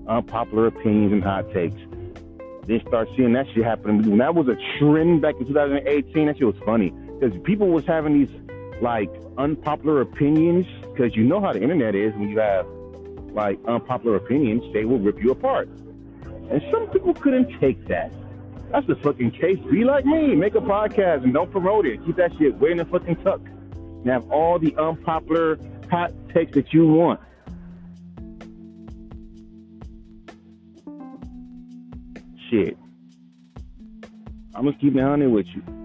Unpopular 0.06 0.66
opinions 0.66 1.12
and 1.12 1.24
hot 1.24 1.50
takes. 1.52 1.80
Then 2.66 2.82
start 2.86 3.08
seeing 3.16 3.32
that 3.32 3.46
shit 3.54 3.64
happening. 3.64 4.08
When 4.08 4.18
that 4.18 4.34
was 4.34 4.46
a 4.46 4.56
trend 4.78 5.22
back 5.22 5.36
in 5.40 5.46
2018, 5.46 6.26
that 6.26 6.36
shit 6.36 6.46
was 6.46 6.56
funny. 6.66 6.90
Because 7.18 7.38
people 7.44 7.68
was 7.68 7.86
having 7.86 8.18
these 8.18 8.30
like 8.82 9.10
unpopular 9.38 10.02
opinions. 10.02 10.66
Because 10.98 11.14
you 11.14 11.22
know 11.22 11.40
how 11.40 11.52
the 11.52 11.62
internet 11.62 11.94
is 11.94 12.12
when 12.14 12.28
you 12.28 12.40
have 12.40 12.66
like 13.32 13.60
unpopular 13.68 14.16
opinions, 14.16 14.64
they 14.72 14.84
will 14.84 14.98
rip 14.98 15.22
you 15.22 15.30
apart. 15.30 15.68
And 16.50 16.60
some 16.72 16.88
people 16.88 17.14
couldn't 17.14 17.56
take 17.60 17.86
that. 17.86 18.10
That's 18.72 18.84
the 18.88 18.96
fucking 18.96 19.30
case. 19.30 19.60
Be 19.70 19.84
like 19.84 20.04
me, 20.04 20.34
make 20.34 20.56
a 20.56 20.60
podcast 20.60 21.22
and 21.22 21.32
don't 21.32 21.52
promote 21.52 21.86
it. 21.86 22.04
Keep 22.04 22.16
that 22.16 22.32
shit 22.36 22.56
way 22.56 22.72
in 22.72 22.78
the 22.78 22.84
fucking 22.84 23.14
tuck. 23.22 23.40
And 23.76 24.06
have 24.06 24.28
all 24.28 24.58
the 24.58 24.74
unpopular 24.76 25.56
hot 25.88 26.12
takes 26.34 26.54
that 26.54 26.72
you 26.72 26.88
want. 26.88 27.20
Shit. 32.50 32.76
I'm 34.52 34.64
gonna 34.64 34.72
keep 34.72 34.96
it 34.96 35.00
honest 35.00 35.30
with 35.30 35.46
you. 35.54 35.77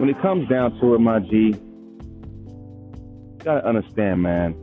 When 0.00 0.08
it 0.08 0.18
comes 0.22 0.48
down 0.48 0.80
to 0.80 0.94
it, 0.94 0.98
my 0.98 1.18
G, 1.20 1.28
you 1.28 1.60
gotta 3.44 3.68
understand, 3.68 4.22
man. 4.22 4.54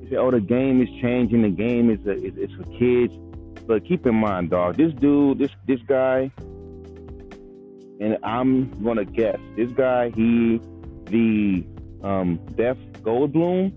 You 0.00 0.08
say, 0.10 0.16
"Oh, 0.16 0.30
the 0.30 0.40
game 0.40 0.80
is 0.80 0.88
changing. 1.02 1.42
The 1.42 1.48
game 1.48 1.90
is, 1.90 1.98
a, 2.06 2.12
is 2.12 2.34
it's 2.36 2.52
for 2.52 2.62
kids." 2.78 3.12
But 3.66 3.84
keep 3.84 4.06
in 4.06 4.14
mind, 4.14 4.50
dog. 4.50 4.76
This 4.76 4.92
dude, 4.92 5.38
this 5.38 5.50
this 5.66 5.80
guy, 5.88 6.30
and 7.98 8.16
I'm 8.22 8.70
gonna 8.80 9.04
guess 9.04 9.40
this 9.56 9.72
guy. 9.72 10.10
He, 10.10 10.60
the 11.06 11.66
um, 12.04 12.38
Jeff 12.56 12.76
Goldblum. 13.02 13.72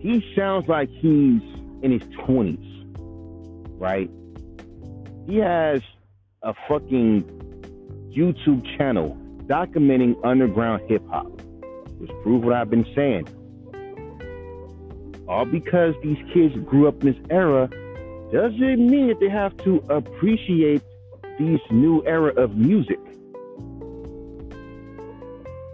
He 0.00 0.20
sounds 0.34 0.66
like 0.66 0.88
he's 0.90 1.42
in 1.82 1.92
his 1.92 2.02
twenties, 2.24 2.84
right? 3.78 4.10
He 5.28 5.36
has 5.36 5.80
a 6.42 6.54
fucking 6.68 7.22
YouTube 8.10 8.66
channel 8.76 9.16
documenting 9.46 10.16
underground 10.24 10.82
hip 10.88 11.02
hop, 11.08 11.26
which 11.98 12.10
proves 12.22 12.44
what 12.44 12.54
I've 12.54 12.70
been 12.70 12.86
saying. 12.94 13.28
All 15.28 15.44
because 15.44 15.94
these 16.02 16.18
kids 16.32 16.54
grew 16.64 16.86
up 16.86 17.02
in 17.02 17.12
this 17.12 17.22
era 17.30 17.68
doesn't 18.32 18.90
mean 18.90 19.08
that 19.08 19.18
they 19.20 19.28
have 19.28 19.56
to 19.58 19.82
appreciate 19.88 20.82
these 21.38 21.60
new 21.70 22.04
era 22.06 22.32
of 22.34 22.56
music. 22.56 22.98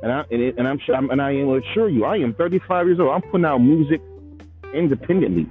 And 0.02 0.10
I 0.10 0.24
and, 0.30 0.42
it, 0.42 0.58
and 0.58 0.66
I'm 0.66 0.78
sure 0.78 0.96
and 0.96 1.22
I 1.22 1.32
will 1.32 1.58
assure 1.58 1.88
you, 1.88 2.04
I 2.04 2.16
am 2.16 2.34
35 2.34 2.86
years 2.86 3.00
old. 3.00 3.10
I'm 3.10 3.22
putting 3.30 3.44
out 3.44 3.58
music 3.58 4.00
independently, 4.74 5.46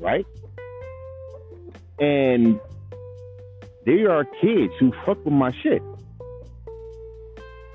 right? 0.00 0.26
And 1.98 2.58
there 3.86 4.10
are 4.10 4.24
kids 4.24 4.72
who 4.80 4.92
fuck 5.06 5.24
with 5.24 5.34
my 5.34 5.52
shit. 5.62 5.82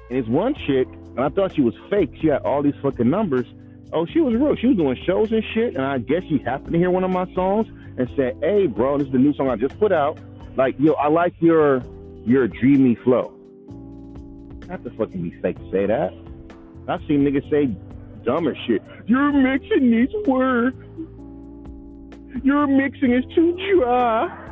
And 0.10 0.18
it's 0.18 0.28
one 0.28 0.54
chick, 0.54 0.88
and 0.88 1.20
I 1.20 1.30
thought 1.30 1.56
she 1.56 1.62
was 1.62 1.74
fake. 1.90 2.12
She 2.22 2.28
had 2.28 2.42
all 2.44 2.62
these 2.62 2.76
fucking 2.82 3.10
numbers. 3.10 3.46
Oh, 3.94 4.06
she 4.06 4.20
was 4.20 4.34
real. 4.36 4.56
She 4.56 4.68
was 4.68 4.78
doing 4.78 4.98
shows 5.06 5.32
and 5.32 5.44
shit. 5.54 5.76
And 5.76 5.84
I 5.84 5.98
guess 5.98 6.24
she 6.30 6.38
happened 6.40 6.74
to 6.74 6.78
hear 6.78 6.92
one 6.92 7.04
of 7.04 7.12
my 7.12 7.26
songs 7.34 7.68
and 7.98 8.10
said, 8.16 8.38
"Hey, 8.42 8.68
bro, 8.68 8.98
this 8.98 9.08
is 9.08 9.14
the 9.14 9.20
new 9.20 9.34
song 9.34 9.50
I 9.50 9.56
just 9.56 9.80
put 9.80 9.92
out. 9.92 10.20
Like, 10.56 10.76
yo, 10.80 10.94
I 10.94 11.08
like 11.08 11.34
your 11.40 11.82
your 12.26 12.48
dreamy 12.48 12.96
flow." 12.96 13.34
Not 14.68 14.84
to 14.84 14.90
fucking 14.92 15.22
be 15.22 15.32
fake 15.42 15.58
to 15.58 15.72
say 15.72 15.86
that. 15.86 16.14
I've 16.88 17.02
seen 17.08 17.24
niggas 17.24 17.50
say 17.50 17.74
dumber 18.24 18.56
shit. 18.66 18.82
Your 19.06 19.32
mixing 19.32 19.90
needs 19.90 20.14
work. 20.26 20.76
Your 22.44 22.68
mixing 22.68 23.14
is 23.14 23.24
too 23.34 23.58
dry. 23.76 24.47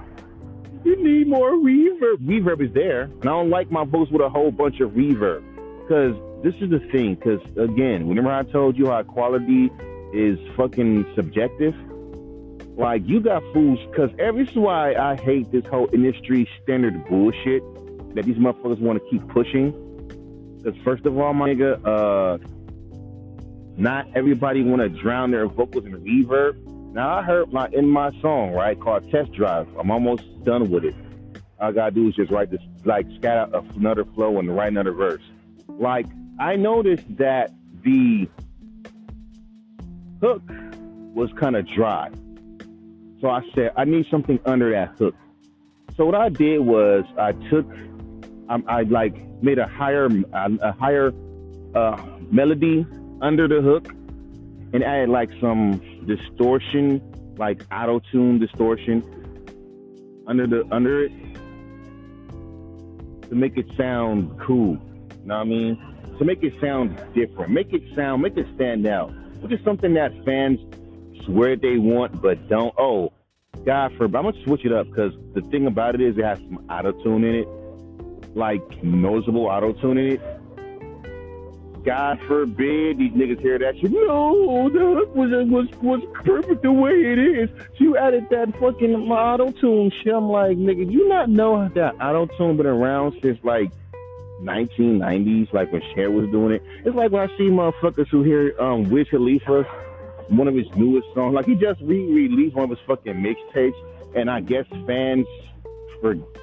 You 0.85 1.03
need 1.03 1.27
more 1.27 1.51
reverb. 1.51 2.17
Reverb 2.17 2.61
is 2.61 2.71
there, 2.73 3.03
and 3.03 3.21
I 3.23 3.25
don't 3.25 3.49
like 3.49 3.71
my 3.71 3.83
voice 3.83 4.09
with 4.11 4.21
a 4.21 4.29
whole 4.29 4.51
bunch 4.51 4.79
of 4.79 4.91
reverb. 4.91 5.43
Because 5.81 6.15
this 6.43 6.55
is 6.61 6.69
the 6.69 6.79
thing. 6.91 7.15
Because 7.15 7.41
again, 7.57 8.07
whenever 8.07 8.31
I 8.31 8.43
told 8.43 8.77
you 8.77 8.87
how 8.91 9.01
quality 9.03 9.71
is 10.13 10.37
fucking 10.55 11.05
subjective, 11.15 11.75
Like 12.77 13.07
you 13.07 13.21
got 13.21 13.41
fools, 13.53 13.79
cause 13.95 14.09
every 14.19 14.43
is 14.43 14.55
why 14.55 14.95
I 14.95 15.15
hate 15.15 15.49
this 15.51 15.65
whole 15.65 15.89
industry 15.93 16.47
standard 16.61 17.05
bullshit 17.07 17.63
that 18.15 18.25
these 18.25 18.35
motherfuckers 18.35 18.79
want 18.79 19.01
to 19.01 19.09
keep 19.09 19.25
pushing. 19.29 19.71
Cause 20.63 20.73
first 20.83 21.05
of 21.05 21.17
all, 21.17 21.33
my 21.33 21.53
nigga, 21.53 21.79
uh, 21.85 22.37
not 23.77 24.07
everybody 24.13 24.61
want 24.63 24.81
to 24.81 24.89
drown 24.89 25.31
their 25.31 25.47
vocals 25.47 25.85
in 25.85 25.93
reverb. 25.93 26.57
Now 26.95 27.17
I 27.17 27.23
heard 27.23 27.51
my 27.51 27.67
in 27.73 27.89
my 27.89 28.09
song 28.21 28.53
right 28.53 28.79
called 28.79 29.11
Test 29.11 29.33
Drive. 29.33 29.67
I'm 29.77 29.91
almost 29.91 30.23
done 30.45 30.71
with 30.71 30.85
it. 30.85 30.95
All 31.59 31.67
I 31.67 31.71
gotta 31.73 31.91
do 31.91 32.07
is 32.07 32.15
just 32.15 32.31
write 32.31 32.51
this, 32.51 32.61
like 32.85 33.05
scat 33.17 33.37
out 33.37 33.75
another 33.75 34.05
flow 34.05 34.39
and 34.39 34.55
write 34.55 34.69
another 34.69 34.93
verse. 34.93 35.21
Like 35.67 36.05
I 36.39 36.55
noticed 36.55 37.03
that 37.17 37.51
the 37.83 38.29
hook 40.21 40.41
was 41.13 41.33
kind 41.33 41.57
of 41.57 41.67
dry. 41.67 42.11
So 43.19 43.29
I 43.29 43.41
said, 43.53 43.73
I 43.75 43.83
need 43.83 44.07
something 44.09 44.39
under 44.45 44.71
that 44.71 44.97
hook. 44.97 45.15
So 45.97 46.05
what 46.05 46.15
I 46.15 46.29
did 46.29 46.59
was 46.59 47.03
I 47.17 47.33
took, 47.49 47.69
I, 48.47 48.63
I 48.67 48.81
like 48.83 49.17
made 49.43 49.59
a 49.59 49.67
higher, 49.67 50.07
a 50.31 50.71
higher 50.71 51.11
uh, 51.75 52.01
melody 52.31 52.87
under 53.21 53.49
the 53.49 53.61
hook, 53.61 53.89
and 54.71 54.81
added 54.81 55.09
like 55.09 55.29
some 55.41 55.81
distortion, 56.05 57.01
like 57.37 57.61
auto 57.71 57.99
tune 58.11 58.39
distortion 58.39 59.03
under 60.27 60.47
the 60.47 60.67
under 60.71 61.03
it 61.03 61.11
to 63.29 63.35
make 63.35 63.57
it 63.57 63.65
sound 63.77 64.39
cool. 64.39 64.77
You 65.21 65.27
know 65.27 65.35
what 65.37 65.41
I 65.41 65.43
mean? 65.45 65.95
To 66.19 66.25
make 66.25 66.43
it 66.43 66.53
sound 66.61 66.95
different, 67.13 67.51
make 67.51 67.73
it 67.73 67.83
sound, 67.95 68.21
make 68.21 68.37
it 68.37 68.47
stand 68.55 68.87
out, 68.87 69.11
which 69.41 69.51
is 69.51 69.63
something 69.65 69.93
that 69.95 70.11
fans 70.23 70.59
swear 71.25 71.55
they 71.55 71.77
want 71.77 72.21
but 72.21 72.47
don't. 72.47 72.73
Oh, 72.77 73.11
God 73.65 73.91
forbid. 73.97 74.15
I'm 74.15 74.23
gonna 74.23 74.43
switch 74.43 74.65
it 74.65 74.71
up 74.71 74.87
because 74.87 75.13
the 75.33 75.41
thing 75.41 75.67
about 75.67 75.95
it 75.95 76.01
is 76.01 76.17
it 76.17 76.23
has 76.23 76.37
some 76.39 76.65
auto 76.69 76.91
tune 77.03 77.23
in 77.23 77.35
it, 77.35 78.35
like 78.35 78.83
noticeable 78.83 79.47
auto 79.47 79.73
tune 79.73 79.97
in 79.97 80.13
it. 80.13 80.21
God 81.85 82.19
forbid 82.27 82.97
these 82.97 83.11
niggas 83.11 83.39
hear 83.39 83.59
that 83.59 83.77
shit. 83.77 83.91
No, 83.91 84.69
the 84.69 84.79
hook 84.79 85.15
was 85.15 85.29
was 85.47 85.67
was 85.81 86.01
perfect 86.23 86.63
the 86.63 86.71
way 86.71 86.91
it 86.91 87.19
is. 87.19 87.49
You 87.75 87.95
added 87.95 88.27
that 88.31 88.51
fucking 88.59 88.95
auto 89.11 89.51
tune 89.51 89.91
shit. 90.03 90.13
I'm 90.13 90.29
like, 90.29 90.57
nigga, 90.57 90.91
you 90.91 91.07
not 91.07 91.29
know 91.29 91.69
that 91.75 91.95
auto 92.01 92.25
tune 92.37 92.57
been 92.57 92.65
around 92.65 93.15
since 93.21 93.37
like 93.43 93.71
1990s, 94.41 95.53
like 95.53 95.71
when 95.71 95.83
Cher 95.93 96.09
was 96.09 96.27
doing 96.31 96.53
it. 96.53 96.63
It's 96.85 96.95
like 96.95 97.11
when 97.11 97.29
I 97.29 97.37
see 97.37 97.49
motherfuckers 97.49 98.07
who 98.09 98.23
hear 98.23 98.55
um 98.59 98.89
Wiz 98.89 99.07
Khalifa 99.09 99.63
one 100.29 100.47
of 100.47 100.55
his 100.55 100.67
newest 100.75 101.07
songs. 101.13 101.35
Like 101.35 101.45
he 101.45 101.53
just 101.53 101.79
re-released 101.81 102.55
one 102.55 102.63
of 102.63 102.69
his 102.71 102.79
fucking 102.87 103.13
mixtapes, 103.13 103.75
and 104.15 104.29
I 104.29 104.41
guess 104.41 104.65
fans 104.87 105.27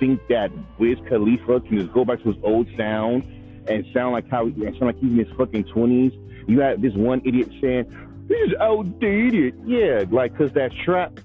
think 0.01 0.21
that 0.29 0.51
Wiz 0.79 0.99
Khalifa 1.09 1.61
can 1.61 1.79
just 1.79 1.93
go 1.93 2.05
back 2.05 2.21
to 2.23 2.33
his 2.33 2.43
old 2.43 2.67
sound 2.77 3.23
and 3.67 3.85
sound 3.93 4.13
like 4.13 4.29
how 4.29 4.49
sound 4.49 4.81
like 4.81 4.99
he's 4.99 5.11
in 5.11 5.19
his 5.19 5.37
fucking 5.37 5.65
twenties. 5.65 6.13
You 6.47 6.61
have 6.61 6.83
this 6.83 6.95
one 6.95 7.23
idiot 7.25 7.49
saying 7.61 7.87
is 8.31 8.55
outdated. 8.61 9.55
Yeah, 9.65 10.05
like 10.11 10.37
cause 10.37 10.53
that 10.53 10.73
trap 10.85 11.21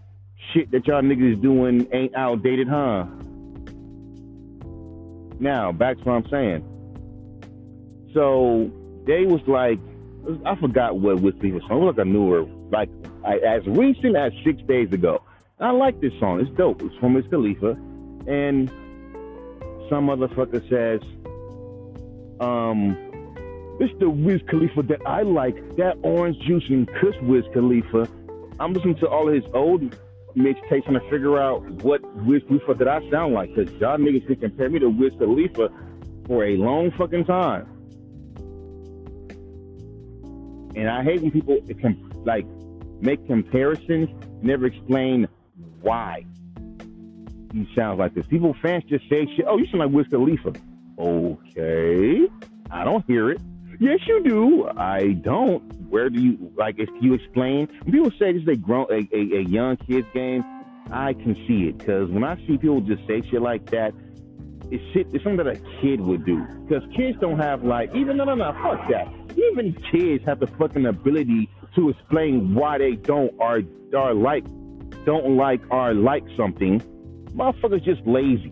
shit 0.53 0.72
that 0.72 0.88
y'all 0.88 1.01
niggas 1.01 1.41
doing 1.41 1.88
ain't 1.91 2.15
outdated, 2.15 2.67
huh? 2.67 3.06
Now 5.39 5.72
back 5.72 5.98
to 5.98 6.03
what 6.03 6.13
I'm 6.13 6.29
saying. 6.29 6.63
So 8.13 8.72
they 9.06 9.25
was 9.25 9.41
like 9.48 9.79
I 10.46 10.56
forgot 10.56 11.00
what 11.00 11.22
Whiskey 11.22 11.51
was 11.51 11.63
song. 11.63 11.82
It 11.82 11.86
was 11.86 11.96
like 11.98 12.06
a 12.06 12.10
newer, 12.10 12.46
like 12.72 12.89
I, 13.25 13.38
as 13.38 13.65
recent 13.65 14.15
as 14.15 14.34
six 14.44 14.62
days 14.63 14.91
ago. 14.91 15.22
I 15.60 15.72
like 15.72 16.00
this 16.01 16.13
song. 16.20 16.39
It's 16.39 16.51
dope. 16.51 16.82
It's 16.84 16.96
from 16.98 17.15
Wiz 17.15 17.25
Khalifa, 17.29 17.72
and 18.27 18.70
some 19.89 20.08
motherfucker 20.08 20.62
says, 20.69 21.02
um, 22.39 22.97
it's 23.80 23.93
the 24.00 24.10
Wiz 24.10 24.41
Khalifa 24.50 24.84
that 24.84 25.00
I 25.06 25.21
like. 25.21 25.56
That 25.78 25.97
orange 26.04 26.38
juice 26.39 26.63
and 26.69 26.88
Kush 27.00 27.15
Wiz 27.21 27.43
Khalifa. 27.54 28.08
I'm 28.60 28.73
listening 28.73 28.95
to 28.97 29.08
all 29.08 29.28
of 29.28 29.36
his 29.36 29.43
old 29.54 29.82
mixtapes 30.36 30.84
trying 30.84 31.00
to 31.00 31.10
figure 31.10 31.39
out 31.39 31.63
what 31.84 32.02
Wiz 32.26 32.41
Khalifa 32.47 32.73
that 32.76 32.88
I 32.88 33.08
sound 33.12 33.34
like. 33.34 33.54
Cause 33.56 33.69
y'all 33.80 33.97
niggas 33.97 34.26
can 34.28 34.36
compare 34.38 34.69
me 34.69 34.80
to 34.80 34.89
Wiz 34.89 35.13
Khalifa 35.17 35.69
for 36.26 36.45
a 36.45 36.58
long 36.58 36.91
fucking 36.97 37.26
time. 37.26 37.67
And 40.76 40.89
I 40.89 41.04
hate 41.04 41.21
when 41.21 41.32
people 41.32 41.60
can 41.80 42.12
like 42.26 42.45
make 43.00 43.26
comparisons, 43.28 44.10
never 44.43 44.65
explain 44.65 45.28
why 45.82 46.26
he 47.54 47.67
sounds 47.76 48.00
like 48.00 48.13
this. 48.13 48.26
People 48.28 48.56
fans 48.62 48.84
just 48.86 49.08
say 49.10 49.26
shit. 49.36 49.45
Oh, 49.47 49.58
you 49.58 49.65
sound 49.67 49.80
like 49.80 49.91
Wiz 49.91 50.08
Khalifa. 50.08 50.54
Okay, 50.97 52.27
I 52.71 52.83
don't 52.83 53.05
hear 53.05 53.31
it. 53.31 53.41
Yes, 53.79 53.99
you 54.07 54.23
do. 54.23 54.67
I 54.75 55.13
don't. 55.21 55.62
Where 55.89 56.10
do 56.10 56.19
you 56.19 56.51
like? 56.57 56.79
If 56.79 56.89
you 56.99 57.13
explain, 57.13 57.67
people 57.86 58.12
say 58.17 58.33
this 58.33 58.41
is 58.41 58.47
a 58.47 58.55
grown, 58.55 58.88
a, 58.89 59.07
a, 59.15 59.39
a 59.39 59.43
young 59.43 59.77
kid's 59.77 60.07
game, 60.13 60.43
I 60.91 61.13
can 61.13 61.36
see 61.47 61.67
it 61.69 61.77
because 61.77 62.10
when 62.10 62.23
I 62.23 62.36
see 62.47 62.57
people 62.57 62.81
just 62.81 63.05
say 63.07 63.21
shit 63.29 63.41
like 63.41 63.69
that, 63.69 63.93
it's 64.71 64.83
shit. 64.93 65.07
It's 65.13 65.23
something 65.23 65.45
that 65.45 65.47
a 65.47 65.81
kid 65.81 66.01
would 66.01 66.25
do 66.25 66.43
because 66.67 66.83
kids 66.95 67.17
don't 67.21 67.38
have 67.38 67.63
like 67.63 67.93
even 67.95 68.17
no 68.17 68.25
no 68.25 68.36
no 68.36 68.51
fuck 68.63 68.89
that 68.89 69.07
even 69.38 69.73
kids 69.91 70.25
have 70.25 70.39
the 70.39 70.47
fucking 70.47 70.86
ability 70.86 71.49
to 71.75 71.89
explain 71.89 72.55
why 72.55 72.77
they 72.77 72.95
don't 72.95 73.33
or 73.38 73.62
are 73.95 74.13
like 74.13 74.43
don't 75.05 75.38
like 75.38 75.62
or 75.71 75.93
like 75.93 76.23
something. 76.36 76.81
Motherfuckers 77.36 77.83
just 77.83 78.05
lazy. 78.05 78.51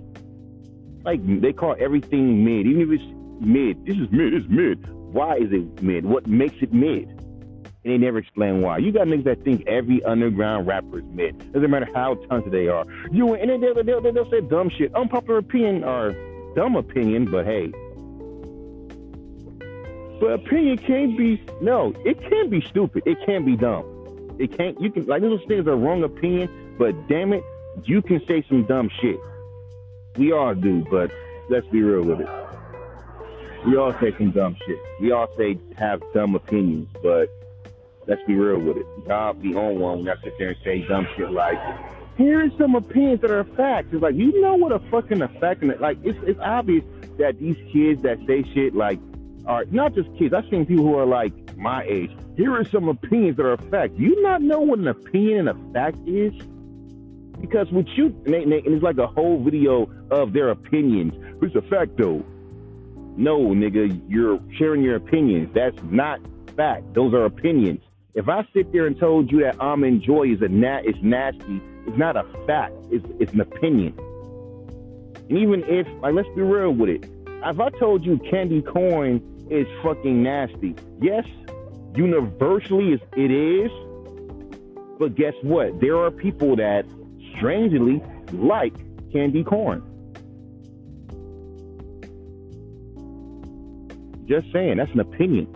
Like 1.05 1.21
they 1.41 1.53
call 1.53 1.75
everything 1.79 2.43
mid, 2.43 2.65
even 2.65 2.81
if 2.81 2.99
it's 2.99 3.45
mid. 3.45 3.85
This 3.85 3.95
is 3.97 4.11
mid. 4.11 4.33
It's 4.33 4.47
mid. 4.49 4.87
Why 4.89 5.35
is 5.35 5.51
it 5.51 5.81
mid? 5.81 6.05
What 6.05 6.27
makes 6.27 6.55
it 6.61 6.73
mid? 6.73 7.07
And 7.07 7.93
they 7.93 7.97
never 7.97 8.17
explain 8.17 8.61
why. 8.61 8.79
You 8.79 8.91
got 8.91 9.07
niggas 9.07 9.25
that 9.25 9.43
think 9.43 9.67
every 9.67 10.03
underground 10.03 10.65
rapper 10.65 10.99
is 10.99 11.05
mid. 11.05 11.53
Doesn't 11.53 11.69
matter 11.69 11.87
how 11.93 12.15
talented 12.15 12.51
they 12.51 12.67
are. 12.67 12.85
You 13.11 13.35
and 13.35 13.49
they'll, 13.61 13.75
they'll, 13.75 14.01
they'll, 14.01 14.13
they'll 14.13 14.31
say 14.31 14.41
dumb 14.41 14.69
shit, 14.69 14.93
unpopular 14.95 15.37
opinion 15.37 15.83
or 15.83 16.13
dumb 16.55 16.75
opinion, 16.75 17.29
but 17.29 17.45
hey, 17.45 17.71
but 20.19 20.31
opinion 20.31 20.77
can't 20.79 21.17
be 21.17 21.41
no, 21.61 21.93
it 22.03 22.19
can't 22.29 22.49
be 22.49 22.61
stupid. 22.61 23.03
It 23.05 23.17
can't 23.25 23.45
be 23.45 23.55
dumb. 23.55 23.85
It 24.39 24.57
can't 24.57 24.79
you 24.81 24.89
can 24.89 25.05
like 25.05 25.21
those 25.21 25.43
things 25.47 25.67
are 25.67 25.75
wrong 25.75 26.03
opinion, 26.03 26.75
but 26.79 27.07
damn 27.07 27.31
it, 27.33 27.43
you 27.83 28.01
can 28.01 28.25
say 28.25 28.43
some 28.49 28.63
dumb 28.65 28.89
shit. 29.01 29.19
We 30.17 30.31
all 30.31 30.55
do, 30.55 30.85
but 30.89 31.11
let's 31.49 31.67
be 31.67 31.81
real 31.81 32.03
with 32.03 32.21
it. 32.21 32.29
We 33.65 33.77
all 33.77 33.93
say 33.99 34.13
some 34.17 34.31
dumb 34.31 34.55
shit. 34.65 34.77
We 35.01 35.11
all 35.11 35.27
say 35.37 35.59
have 35.77 36.01
dumb 36.13 36.35
opinions, 36.35 36.87
but 37.01 37.29
let's 38.07 38.21
be 38.27 38.35
real 38.35 38.59
with 38.59 38.77
it. 38.77 38.85
Y'all 39.07 39.33
be 39.33 39.55
on 39.55 39.79
one 39.79 39.97
when 39.97 40.05
y'all 40.05 40.17
sit 40.23 40.33
there 40.37 40.49
and 40.49 40.57
say 40.63 40.81
dumb 40.87 41.07
shit 41.15 41.31
like 41.31 41.57
here 42.17 42.41
is 42.43 42.51
some 42.57 42.75
opinions 42.75 43.21
that 43.21 43.31
are 43.31 43.43
facts. 43.43 43.89
It's 43.91 44.01
like 44.01 44.15
you 44.15 44.41
know 44.41 44.55
what 44.55 44.71
a 44.71 44.79
fucking 44.89 45.21
effect 45.21 45.61
and 45.61 45.77
like 45.79 45.97
it's 46.03 46.17
it's 46.23 46.39
obvious 46.39 46.83
that 47.17 47.39
these 47.39 47.57
kids 47.71 48.01
that 48.03 48.19
say 48.25 48.43
shit 48.53 48.73
like 48.73 48.99
are 49.45 49.65
not 49.65 49.93
just 49.93 50.09
kids. 50.17 50.33
I've 50.33 50.47
seen 50.49 50.65
people 50.65 50.85
who 50.85 50.97
are 50.97 51.05
like 51.05 51.33
my 51.57 51.83
age. 51.83 52.11
Here 52.37 52.53
are 52.53 52.65
some 52.65 52.87
opinions 52.87 53.37
that 53.37 53.45
are 53.45 53.53
a 53.53 53.57
fact. 53.57 53.93
You 53.95 54.21
not 54.21 54.41
know 54.41 54.59
what 54.59 54.79
an 54.79 54.87
opinion 54.87 55.47
and 55.47 55.49
a 55.49 55.73
fact 55.73 55.97
is? 56.07 56.33
Because 57.39 57.71
with 57.71 57.87
you, 57.95 58.07
and, 58.25 58.53
it's 58.53 58.83
like 58.83 58.97
a 58.97 59.07
whole 59.07 59.43
video 59.43 59.89
of 60.11 60.33
their 60.33 60.49
opinions. 60.49 61.13
It's 61.41 61.55
a 61.55 61.61
fact 61.61 61.97
though. 61.97 62.25
No, 63.17 63.39
nigga, 63.39 64.01
you're 64.09 64.39
sharing 64.57 64.83
your 64.83 64.95
opinions. 64.95 65.53
That's 65.53 65.77
not 65.83 66.19
fact. 66.55 66.93
Those 66.93 67.13
are 67.13 67.25
opinions. 67.25 67.81
If 68.13 68.29
I 68.29 68.47
sit 68.53 68.71
there 68.71 68.87
and 68.87 68.97
told 68.97 69.31
you 69.31 69.41
that 69.41 69.59
almond 69.59 70.01
joy 70.01 70.31
is 70.31 70.41
a 70.41 70.47
nat 70.47 70.85
is 70.85 70.95
nasty, 71.01 71.61
it's 71.85 71.97
not 71.97 72.15
a 72.15 72.23
fact. 72.45 72.73
It's 72.89 73.05
it's 73.19 73.33
an 73.33 73.41
opinion. 73.41 73.93
And 75.29 75.37
even 75.37 75.63
if, 75.65 75.87
like, 76.01 76.13
let's 76.13 76.29
be 76.35 76.41
real 76.41 76.71
with 76.71 76.89
it. 76.89 77.05
If 77.27 77.59
I 77.59 77.69
told 77.71 78.05
you 78.05 78.17
candy 78.29 78.61
corn 78.61 79.21
is 79.49 79.67
fucking 79.83 80.23
nasty. 80.23 80.75
Yes, 81.01 81.25
universally 81.95 82.99
it 83.15 83.31
is. 83.31 83.71
But 84.97 85.15
guess 85.15 85.33
what? 85.41 85.79
There 85.81 85.97
are 85.97 86.09
people 86.09 86.55
that 86.55 86.85
strangely 87.37 88.01
like 88.31 88.73
candy 89.11 89.43
corn. 89.43 89.81
Just 94.27 94.51
saying, 94.51 94.77
that's 94.77 94.91
an 94.91 94.99
opinion. 94.99 95.47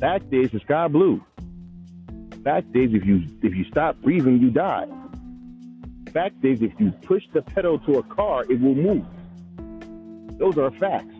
Fact 0.00 0.32
is, 0.32 0.50
the 0.50 0.60
sky 0.60 0.88
blue. 0.88 1.22
Fact 2.42 2.74
is, 2.74 2.92
if 2.94 3.04
you 3.04 3.24
if 3.42 3.54
you 3.54 3.64
stop 3.70 4.00
breathing, 4.02 4.40
you 4.40 4.50
die. 4.50 4.86
Fact 6.12 6.44
is, 6.44 6.62
if 6.62 6.72
you 6.78 6.90
push 7.02 7.22
the 7.32 7.42
pedal 7.42 7.78
to 7.80 7.98
a 7.98 8.02
car, 8.02 8.44
it 8.48 8.60
will 8.60 8.74
move. 8.74 9.04
Those 10.38 10.58
are 10.58 10.70
facts 10.72 11.14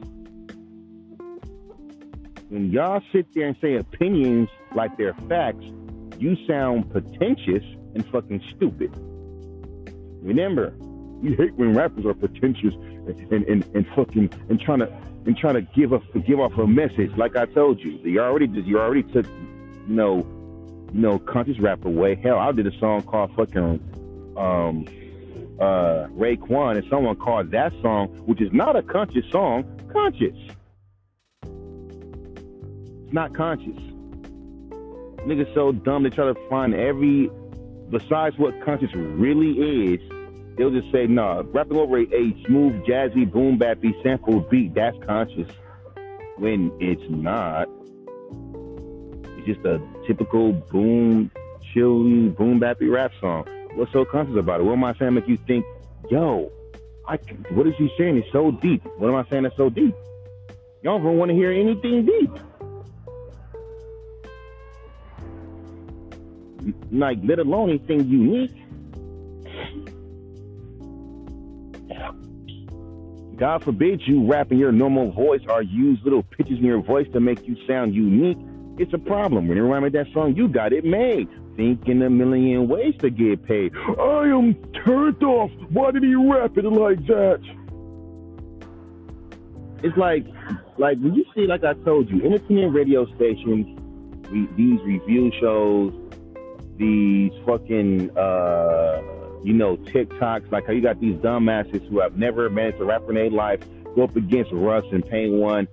when 2.54 2.70
y'all 2.70 3.02
sit 3.12 3.26
there 3.34 3.48
and 3.48 3.56
say 3.60 3.74
opinions 3.74 4.48
like 4.76 4.96
they're 4.96 5.16
facts, 5.28 5.64
you 6.18 6.36
sound 6.46 6.88
pretentious 6.88 7.64
and 7.94 8.06
fucking 8.06 8.42
stupid. 8.56 8.92
Remember, 10.22 10.72
you 11.22 11.36
hate 11.36 11.54
when 11.54 11.74
rappers 11.74 12.04
are 12.06 12.14
pretentious 12.14 12.74
and 12.74 13.48
and, 13.48 13.64
and, 13.74 13.86
fucking 13.94 14.30
and 14.48 14.60
trying 14.60 14.80
to 14.80 14.92
and 15.26 15.36
trying 15.36 15.54
to 15.54 15.62
give 15.62 15.92
us 15.92 16.02
give 16.26 16.40
off 16.40 16.56
a 16.58 16.66
message. 16.66 17.10
Like 17.16 17.36
I 17.36 17.46
told 17.46 17.80
you, 17.80 17.92
you 18.02 18.20
already. 18.20 18.46
You 18.46 18.78
already 18.78 19.02
took, 19.04 19.26
you 19.26 19.94
know, 19.94 20.26
you 20.92 21.00
know, 21.00 21.18
conscious 21.18 21.58
rap 21.58 21.84
away. 21.84 22.14
Hell, 22.16 22.38
I 22.38 22.52
did 22.52 22.66
a 22.66 22.78
song 22.78 23.02
called 23.02 23.34
fucking 23.36 24.34
um 24.36 24.86
uh 25.60 26.08
Raekwon, 26.08 26.76
and 26.76 26.86
someone 26.90 27.16
called 27.16 27.50
that 27.52 27.72
song, 27.80 28.08
which 28.26 28.40
is 28.40 28.52
not 28.52 28.76
a 28.76 28.82
conscious 28.82 29.24
song, 29.30 29.64
conscious. 29.92 30.36
It's 33.04 33.12
not 33.12 33.34
conscious. 33.34 33.80
Niggas 35.26 35.54
so 35.54 35.72
dumb 35.72 36.02
they 36.02 36.10
try 36.10 36.26
to 36.26 36.34
find 36.50 36.74
every 36.74 37.30
besides 37.94 38.36
what 38.38 38.60
conscious 38.64 38.92
really 38.94 39.92
is, 39.94 40.00
they'll 40.56 40.70
just 40.70 40.90
say, 40.90 41.06
nah, 41.06 41.42
rapping 41.52 41.76
over 41.76 41.98
a, 41.98 42.44
smooth, 42.46 42.84
jazzy, 42.84 43.30
boom 43.30 43.58
bappy 43.58 43.94
sample 44.02 44.40
beat, 44.40 44.74
that's 44.74 44.96
conscious. 45.04 45.48
When 46.36 46.72
it's 46.80 47.02
not. 47.08 47.68
It's 49.38 49.46
just 49.46 49.64
a 49.64 49.80
typical 50.06 50.52
boom, 50.52 51.30
chilly, 51.72 52.28
boom 52.30 52.58
bappy 52.58 52.90
rap 52.90 53.12
song. 53.20 53.46
What's 53.74 53.92
so 53.92 54.04
conscious 54.04 54.36
about 54.36 54.60
it? 54.60 54.64
What 54.64 54.72
am 54.72 54.84
I 54.84 54.94
saying 54.94 55.14
make 55.14 55.28
you 55.28 55.38
think, 55.46 55.64
yo, 56.10 56.50
I, 57.06 57.18
what 57.50 57.68
is 57.68 57.74
he 57.78 57.88
saying? 57.96 58.16
It's 58.16 58.32
so 58.32 58.50
deep. 58.50 58.82
What 58.98 59.10
am 59.10 59.14
I 59.14 59.28
saying 59.30 59.44
that's 59.44 59.56
so 59.56 59.70
deep? 59.70 59.94
Y'all 60.82 60.98
don't 60.98 61.16
want 61.16 61.30
to 61.30 61.34
hear 61.36 61.52
anything 61.52 62.04
deep. 62.04 62.30
Like 66.98 67.18
let 67.24 67.38
alone 67.38 67.70
anything 67.70 68.08
unique. 68.08 68.52
God 73.36 73.64
forbid 73.64 74.02
you 74.06 74.30
rap 74.30 74.52
in 74.52 74.58
your 74.58 74.70
normal 74.70 75.10
voice 75.10 75.40
or 75.48 75.62
use 75.62 75.98
little 76.04 76.22
pitches 76.22 76.58
in 76.58 76.64
your 76.64 76.80
voice 76.80 77.06
to 77.12 77.20
make 77.20 77.46
you 77.48 77.56
sound 77.66 77.94
unique. 77.94 78.38
It's 78.78 78.92
a 78.94 78.98
problem. 78.98 79.48
When 79.48 79.56
you 79.56 79.64
rhyme 79.64 79.82
with 79.82 79.92
that 79.94 80.06
song, 80.12 80.36
you 80.36 80.48
got 80.48 80.72
it 80.72 80.84
made. 80.84 81.28
Thinking 81.56 82.02
a 82.02 82.10
million 82.10 82.68
ways 82.68 82.94
to 83.00 83.10
get 83.10 83.44
paid. 83.44 83.72
I 83.76 84.28
am 84.28 84.54
turned 84.84 85.22
off. 85.22 85.50
Why 85.70 85.90
did 85.90 86.02
he 86.02 86.14
rap 86.14 86.56
it 86.56 86.64
like 86.64 87.06
that? 87.06 87.40
It's 89.82 89.96
like, 89.96 90.26
like 90.78 90.98
when 90.98 91.14
you 91.14 91.24
see, 91.34 91.46
like 91.46 91.62
I 91.62 91.74
told 91.84 92.10
you, 92.10 92.22
independent 92.22 92.74
radio 92.74 93.04
stations, 93.14 93.78
re- 94.30 94.48
these 94.56 94.80
review 94.82 95.30
shows, 95.40 95.92
these 96.76 97.32
fucking 97.46 98.16
uh 98.16 99.02
you 99.42 99.52
know 99.52 99.76
TikToks, 99.76 100.50
like 100.50 100.66
how 100.66 100.72
you 100.72 100.80
got 100.80 101.00
these 101.00 101.16
dumbasses 101.16 101.86
who 101.88 102.00
have 102.00 102.16
never 102.16 102.48
managed 102.48 102.78
to 102.78 102.84
rap 102.84 103.02
in 103.08 103.14
their 103.14 103.30
life 103.30 103.60
go 103.94 104.04
up 104.04 104.16
against 104.16 104.50
Russ 104.52 104.84
and 104.92 105.06
Pain 105.08 105.38
One. 105.38 105.68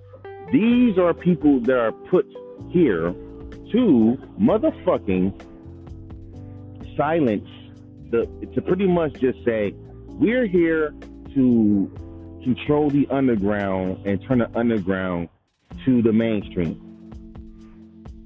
These 0.52 0.98
are 0.98 1.14
people 1.14 1.60
that 1.60 1.78
are 1.78 1.92
put 1.92 2.26
here 2.70 3.14
to 3.72 4.18
motherfucking 4.40 5.32
silence 6.96 7.48
the 8.10 8.26
to 8.54 8.60
pretty 8.60 8.86
much 8.86 9.14
just 9.14 9.42
say 9.44 9.74
we're 10.08 10.46
here 10.46 10.94
to 11.34 11.90
control 12.44 12.90
the 12.90 13.06
underground 13.10 14.06
and 14.06 14.22
turn 14.22 14.38
the 14.38 14.58
underground 14.58 15.28
to 15.84 16.02
the 16.02 16.12
mainstream. 16.12 16.78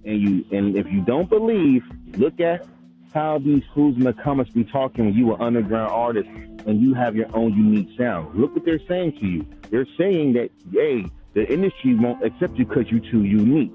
And 0.04 0.20
you 0.20 0.44
and 0.50 0.76
if 0.76 0.86
you 0.90 1.02
don't 1.02 1.28
believe, 1.28 1.82
look 2.16 2.40
at 2.40 2.66
how 3.12 3.38
these 3.38 3.62
fools 3.74 3.96
in 3.96 4.04
the 4.04 4.12
comments 4.12 4.50
be 4.52 4.64
talking 4.64 5.06
when 5.06 5.14
you 5.14 5.32
are 5.32 5.40
underground 5.40 5.90
artist 5.90 6.28
and 6.66 6.80
you 6.80 6.94
have 6.94 7.16
your 7.16 7.34
own 7.34 7.52
unique 7.54 7.88
sound. 7.96 8.38
Look 8.38 8.54
what 8.54 8.64
they're 8.64 8.84
saying 8.86 9.18
to 9.20 9.26
you. 9.26 9.46
They're 9.70 9.86
saying 9.96 10.34
that, 10.34 10.50
hey, 10.72 11.06
the 11.34 11.50
industry 11.50 11.94
won't 11.94 12.24
accept 12.24 12.56
you 12.58 12.66
because 12.66 12.90
you're 12.90 13.00
too 13.10 13.24
unique. 13.24 13.72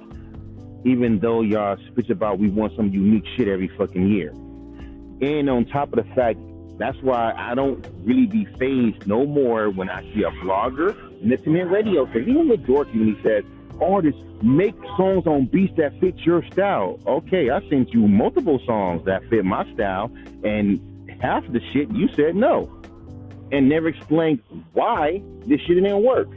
Even 0.83 1.19
though 1.19 1.41
y'all 1.41 1.77
speak 1.91 2.09
about 2.09 2.39
we 2.39 2.49
want 2.49 2.75
some 2.75 2.89
unique 2.89 3.25
shit 3.35 3.47
every 3.47 3.67
fucking 3.69 4.07
year. 4.07 4.31
And 5.21 5.49
on 5.49 5.65
top 5.65 5.93
of 5.93 6.05
the 6.05 6.15
fact, 6.15 6.39
that's 6.77 6.97
why 7.01 7.33
I 7.37 7.53
don't 7.53 7.85
really 8.03 8.25
be 8.25 8.45
phased 8.57 9.05
no 9.05 9.25
more 9.25 9.69
when 9.69 9.89
I 9.89 10.01
see 10.13 10.23
a 10.23 10.31
blogger, 10.31 10.95
independent 11.21 11.69
radio. 11.69 12.05
Because 12.05 12.27
even 12.27 12.49
with 12.49 12.65
Dorky, 12.65 12.93
when 12.93 13.15
he 13.15 13.21
says, 13.21 13.43
artists 13.81 14.21
make 14.41 14.75
songs 14.97 15.25
on 15.27 15.45
beats 15.45 15.75
that 15.77 15.99
fit 15.99 16.17
your 16.19 16.43
style. 16.51 16.99
Okay, 17.05 17.49
I 17.49 17.59
sent 17.69 17.93
you 17.93 18.07
multiple 18.07 18.59
songs 18.65 19.03
that 19.05 19.23
fit 19.29 19.45
my 19.45 19.71
style, 19.73 20.11
and 20.43 20.79
half 21.21 21.45
the 21.51 21.61
shit 21.71 21.89
you 21.91 22.07
said 22.15 22.35
no, 22.35 22.71
and 23.51 23.69
never 23.69 23.87
explained 23.87 24.41
why 24.73 25.21
this 25.45 25.59
shit 25.61 25.75
didn't 25.75 26.03
work. 26.03 26.29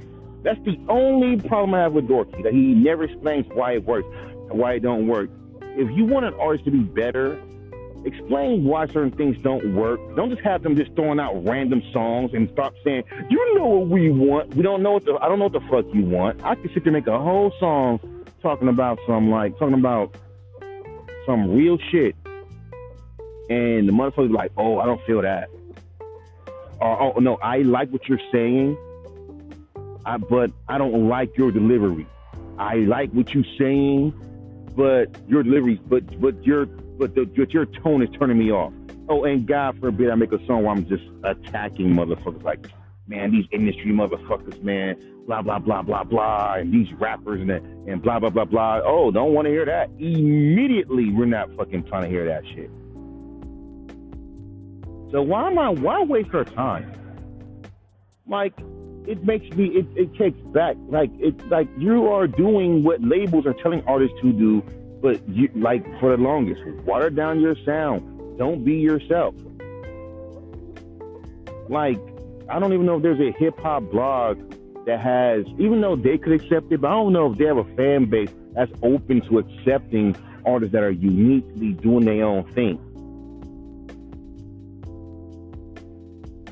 That's 0.43 0.63
the 0.65 0.79
only 0.89 1.41
problem 1.41 1.75
I 1.75 1.81
have 1.81 1.93
with 1.93 2.07
Dorky, 2.07 2.43
that 2.43 2.53
he 2.53 2.75
never 2.75 3.05
explains 3.05 3.47
why 3.49 3.73
it 3.75 3.85
works 3.85 4.09
why 4.51 4.75
it 4.75 4.81
don't 4.81 5.07
work. 5.07 5.31
If 5.63 5.91
you 5.97 6.05
want 6.05 6.27
an 6.27 6.35
artist 6.35 6.65
to 6.67 6.71
be 6.71 6.81
better, 6.81 7.41
explain 8.05 8.65
why 8.65 8.87
certain 8.87 9.11
things 9.11 9.37
don't 9.43 9.75
work. 9.75 10.01
Don't 10.17 10.31
just 10.31 10.43
have 10.43 10.63
them 10.63 10.77
just 10.77 10.95
throwing 10.95 11.19
out 11.19 11.45
random 11.45 11.83
songs 11.93 12.33
and 12.35 12.49
stop 12.51 12.75
saying, 12.85 13.05
"You 13.31 13.55
know 13.57 13.67
what 13.67 13.89
we 13.89 14.11
want." 14.11 14.55
We 14.55 14.63
don't 14.63 14.83
know 14.83 14.93
what 14.93 15.05
the 15.05 15.19
I 15.21 15.29
don't 15.29 15.39
know 15.39 15.47
what 15.47 15.53
the 15.53 15.69
fuck 15.69 15.87
you 15.95 16.05
want. 16.05 16.45
I 16.45 16.55
could 16.55 16.73
sit 16.73 16.85
there 16.85 16.95
and 16.95 17.05
make 17.05 17.07
a 17.07 17.19
whole 17.19 17.53
song 17.59 18.01
talking 18.43 18.69
about 18.69 18.99
some 19.07 19.31
like 19.31 19.59
talking 19.59 19.75
about 19.75 20.15
some 21.27 21.51
real 21.55 21.79
shit, 21.91 22.15
and 23.49 23.89
the 23.89 23.93
motherfucker's 23.93 24.33
like, 24.33 24.53
"Oh, 24.57 24.79
I 24.79 24.87
don't 24.87 25.01
feel 25.03 25.23
that." 25.23 25.49
Or, 26.81 27.03
"Oh 27.03 27.21
no, 27.21 27.37
I 27.37 27.59
like 27.59 27.91
what 27.91 28.09
you're 28.09 28.21
saying, 28.31 28.77
I, 30.05 30.19
but 30.19 30.51
I 30.69 30.79
don't 30.79 31.09
like 31.09 31.37
your 31.37 31.51
delivery. 31.51 32.07
I 32.59 32.77
like 32.77 33.11
what 33.13 33.33
you're 33.35 33.45
saying, 33.59 34.13
but 34.77 35.07
your 35.27 35.43
delivery, 35.43 35.81
but 35.89 36.21
but 36.21 36.45
your 36.45 36.67
but, 36.99 37.15
the, 37.15 37.25
but 37.25 37.53
your 37.53 37.67
tone 37.67 38.03
is 38.03 38.09
turning 38.19 38.39
me 38.39 38.51
off. 38.51 38.73
Oh, 39.09 39.25
and 39.25 39.47
God 39.47 39.79
forbid 39.81 40.11
I 40.11 40.15
make 40.15 40.33
a 40.33 40.45
song 40.47 40.63
where 40.65 40.73
I'm 40.73 40.87
just 40.87 41.05
attacking 41.25 41.91
motherfuckers 41.91 42.43
like, 42.43 42.67
man, 43.07 43.33
these 43.33 43.47
industry 43.53 43.93
motherfuckers, 43.93 44.63
man, 44.63 44.97
blah 45.27 45.43
blah 45.43 45.59
blah 45.59 45.83
blah 45.83 46.05
blah, 46.05 46.55
and 46.55 46.73
these 46.73 46.93
rappers 46.95 47.41
and 47.41 47.51
and 47.51 48.03
blah 48.03 48.19
blah 48.19 48.31
blah 48.31 48.45
blah. 48.45 48.81
Oh, 48.85 49.11
don't 49.11 49.35
want 49.35 49.47
to 49.47 49.51
hear 49.51 49.67
that. 49.67 49.91
Immediately, 49.99 51.11
we're 51.11 51.27
not 51.27 51.55
fucking 51.57 51.85
trying 51.85 52.05
to 52.05 52.09
hear 52.09 52.27
that 52.27 52.45
shit. 52.55 52.71
So 55.13 55.23
why 55.23 55.51
am 55.51 55.59
I? 55.59 55.69
Why 55.69 56.03
waste 56.03 56.31
her 56.31 56.45
time? 56.45 56.91
Like, 58.27 58.55
it 59.07 59.23
makes 59.25 59.55
me. 59.55 59.67
It, 59.67 59.87
it 59.97 60.15
takes 60.17 60.39
back. 60.55 60.77
Like 60.89 61.11
it's 61.19 61.45
like 61.51 61.69
you 61.79 62.09
are 62.09 62.27
doing 62.27 62.83
what 62.83 63.03
labels 63.03 63.47
are 63.47 63.55
telling 63.55 63.83
artists 63.87 64.17
to 64.23 64.33
do 64.33 64.63
but 65.05 65.29
you 65.29 65.51
like 65.55 65.85
for 66.01 66.17
the 66.17 66.23
longest, 66.23 66.63
water 66.87 67.11
down 67.11 67.39
your 67.39 67.55
sound. 67.67 68.39
Don't 68.39 68.65
be 68.65 68.77
yourself. 68.77 69.35
Like, 71.69 72.01
I 72.49 72.59
don't 72.59 72.73
even 72.73 72.87
know 72.87 72.97
if 72.97 73.03
there's 73.03 73.21
a 73.21 73.31
hip 73.39 73.61
hop 73.61 73.83
blog 73.91 74.39
that 74.87 74.99
has, 75.01 75.45
even 75.59 75.83
though 75.83 75.95
they 75.95 76.17
could 76.17 76.33
accept 76.33 76.73
it, 76.73 76.81
but 76.81 76.89
I 76.89 76.93
don't 76.93 77.13
know 77.13 77.31
if 77.31 77.37
they 77.37 77.45
have 77.45 77.59
a 77.59 77.77
fan 77.77 78.07
base 78.07 78.31
that's 78.55 78.73
open 78.83 79.21
to 79.29 79.41
accepting 79.41 80.17
artists 80.47 80.73
that 80.73 80.83
are 80.83 80.91
uniquely 80.91 81.73
doing 81.75 82.07
their 82.07 82.25
own 82.25 82.51
thing. 82.55 82.79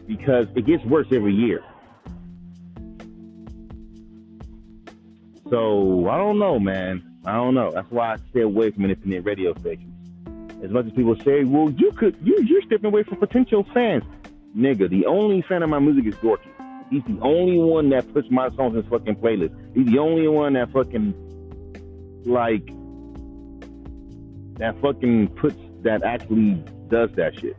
Because 0.07 0.47
it 0.55 0.67
gets 0.67 0.85
worse 0.85 1.07
every 1.11 1.33
year. 1.33 1.65
So 5.49 6.07
I 6.11 6.19
don't 6.19 6.39
know, 6.39 6.61
man. 6.61 7.12
I 7.25 7.35
don't 7.35 7.55
know. 7.55 7.71
That's 7.71 7.91
why 7.91 8.15
I 8.15 8.17
stay 8.31 8.41
away 8.41 8.71
from 8.71 8.85
independent 8.85 9.25
radio 9.25 9.55
stations. 9.55 9.89
As 10.63 10.71
much 10.71 10.87
as 10.87 10.93
people 10.93 11.17
say, 11.17 11.45
well, 11.45 11.71
you 11.71 11.93
could, 11.93 12.17
you, 12.23 12.43
you're 12.45 12.63
stepping 12.63 12.87
away 12.87 13.03
from 13.05 13.19
potential 13.19 13.67
fans. 13.73 14.05
Nigga, 14.57 14.89
the 14.89 15.07
only 15.07 15.43
fan 15.43 15.63
of 15.63 15.71
my 15.71 15.79
music 15.79 16.07
is 16.07 16.15
Dorky. 16.17 16.49
He's 16.91 17.03
the 17.05 17.19
only 17.23 17.59
one 17.59 17.89
that 17.91 18.13
puts 18.13 18.31
my 18.31 18.49
songs 18.51 18.75
in 18.75 18.83
his 18.83 18.91
fucking 18.91 19.17
playlist. 19.17 19.55
He's 19.75 19.87
the 19.87 19.99
only 19.99 20.29
one 20.29 20.53
that 20.55 20.71
fucking, 20.73 21.15
like, 22.27 22.67
that 24.59 24.79
fucking 24.83 25.29
puts, 25.29 25.57
that 25.83 26.03
actually 26.03 26.63
does 26.89 27.11
that 27.13 27.39
shit. 27.41 27.57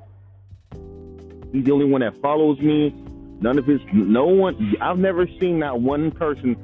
He's 1.52 1.66
the 1.66 1.72
only 1.72 1.86
one 1.86 2.02
that 2.02 2.16
follows 2.22 2.60
me. 2.60 2.94
None 3.42 3.58
of 3.58 3.66
his, 3.66 3.82
no 3.92 4.26
one, 4.26 4.76
I've 4.80 5.00
never 5.00 5.28
seen 5.40 5.60
that 5.60 5.82
one 5.82 6.12
person 6.12 6.56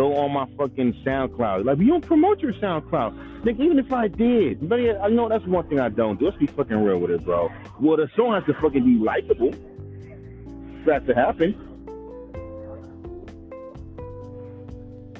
go 0.00 0.16
on 0.16 0.32
my 0.32 0.46
fucking 0.56 0.94
SoundCloud. 1.04 1.66
Like, 1.66 1.78
you 1.78 1.88
don't 1.88 2.06
promote 2.06 2.40
your 2.40 2.54
SoundCloud. 2.54 3.44
Like, 3.44 3.60
even 3.60 3.78
if 3.78 3.92
I 3.92 4.08
did, 4.08 4.66
but 4.66 4.76
yeah, 4.76 4.98
I 5.02 5.08
know 5.08 5.28
that's 5.28 5.44
one 5.44 5.68
thing 5.68 5.78
I 5.78 5.90
don't 5.90 6.18
do. 6.18 6.24
Let's 6.24 6.38
be 6.38 6.46
fucking 6.46 6.82
real 6.82 6.98
with 6.98 7.10
it, 7.10 7.22
bro. 7.22 7.50
Well, 7.78 7.98
the 7.98 8.08
song 8.16 8.32
has 8.32 8.44
to 8.46 8.54
fucking 8.62 8.82
be 8.82 9.04
likable 9.04 9.52
for 9.52 10.86
that 10.86 11.06
to 11.06 11.14
happen. 11.14 11.54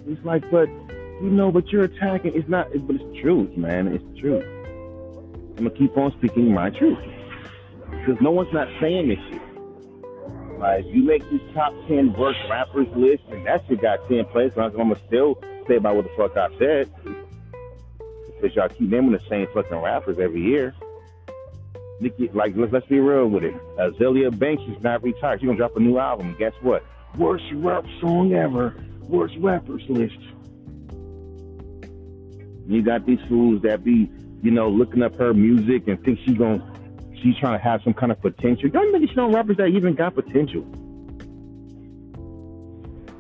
It's 0.07 0.25
like, 0.25 0.51
but 0.51 0.69
you 1.23 1.29
know, 1.31 1.53
but 1.53 1.69
you're 1.69 1.85
attacking. 1.85 2.33
It's 2.35 2.49
not, 2.49 2.69
but 2.87 2.97
it's 2.97 3.21
truth, 3.21 3.55
man. 3.59 3.89
It's 3.89 4.19
truth. 4.19 4.45
I'm 5.59 5.67
gonna 5.67 5.71
keep 5.71 5.95
on 5.99 6.11
speaking 6.17 6.55
my 6.55 6.71
truth. 6.71 6.99
because 7.91 8.19
no 8.23 8.31
one's 8.31 8.53
not 8.55 8.69
saying 8.81 9.09
this 9.09 9.19
shit. 9.29 9.40
Like, 10.61 10.85
you 10.89 11.03
make 11.03 11.23
this 11.31 11.41
top 11.55 11.73
10 11.89 12.13
worst 12.13 12.39
rappers 12.51 12.87
list, 12.95 13.23
and 13.31 13.47
that 13.47 13.65
shit 13.67 13.81
got 13.81 14.07
10 14.09 14.27
plays, 14.27 14.53
I'm 14.59 14.71
to 14.73 15.01
still 15.07 15.43
say 15.67 15.77
about 15.77 15.97
what 15.97 16.05
the 16.05 16.11
fuck 16.19 16.37
I 16.37 16.55
said. 16.59 16.93
Because 18.27 18.55
y'all 18.55 18.69
keep 18.69 18.91
naming 18.91 19.13
the 19.13 19.23
same 19.27 19.47
fucking 19.55 19.79
rappers 19.79 20.19
every 20.19 20.43
year. 20.43 20.75
Nicki, 22.01 22.29
like, 22.35 22.53
let's, 22.57 22.71
let's 22.75 22.87
be 22.89 23.01
real 23.01 23.29
with 23.29 23.45
it. 23.45 23.55
Azealia 23.79 24.39
Banks 24.39 24.63
is 24.65 24.83
not 24.83 25.03
retired. 25.03 25.41
She's 25.41 25.47
to 25.57 25.57
drop 25.57 25.77
a 25.79 25.81
new 25.81 25.97
album. 25.97 26.37
Guess 26.39 26.53
what? 26.61 26.85
Worst 27.17 27.45
rap 27.55 27.87
song 28.03 28.35
ever. 28.35 28.75
Worst 29.01 29.37
rappers 29.39 29.85
list. 29.89 30.19
You 32.67 32.83
got 32.83 33.07
these 33.07 33.19
fools 33.31 33.63
that 33.63 33.83
be, 33.83 34.11
you 34.43 34.51
know, 34.51 34.69
looking 34.69 35.03
up 35.03 35.17
her 35.17 35.33
music 35.33 35.89
and 35.89 36.03
think 36.05 36.19
she's 36.27 36.37
to 36.61 36.70
she's 37.23 37.37
trying 37.39 37.59
to 37.59 37.65
have 37.65 37.83
some 37.83 37.95
kind 37.95 38.13
of 38.13 38.21
potential. 38.21 38.69
Y'all 38.69 38.85
niggas 38.85 39.15
know 39.17 39.31
rappers 39.31 39.57
that 39.59 39.67
even 39.67 39.95
got 39.95 40.15
potential. 40.15 40.65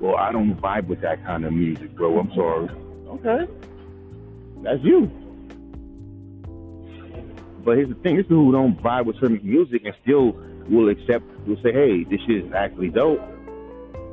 Well, 0.00 0.16
I 0.16 0.32
don't 0.32 0.54
vibe 0.56 0.86
with 0.86 1.02
that 1.02 1.24
kind 1.24 1.44
of 1.44 1.52
music, 1.52 1.94
bro. 1.94 2.18
I'm 2.18 2.32
sorry. 2.34 2.68
Okay. 3.08 3.52
That's 4.62 4.82
you. 4.82 5.10
But 7.62 7.76
here's 7.76 7.90
the 7.90 7.94
thing, 7.96 8.16
this 8.16 8.26
who 8.26 8.50
don't 8.52 8.80
vibe 8.82 9.04
with 9.04 9.20
certain 9.20 9.40
music 9.42 9.82
and 9.84 9.94
still 10.02 10.32
will 10.68 10.88
accept 10.88 11.24
will 11.46 11.60
say, 11.62 11.72
hey, 11.72 12.04
this 12.04 12.20
shit 12.26 12.46
is 12.46 12.52
actually 12.52 12.88
dope. 12.88 13.20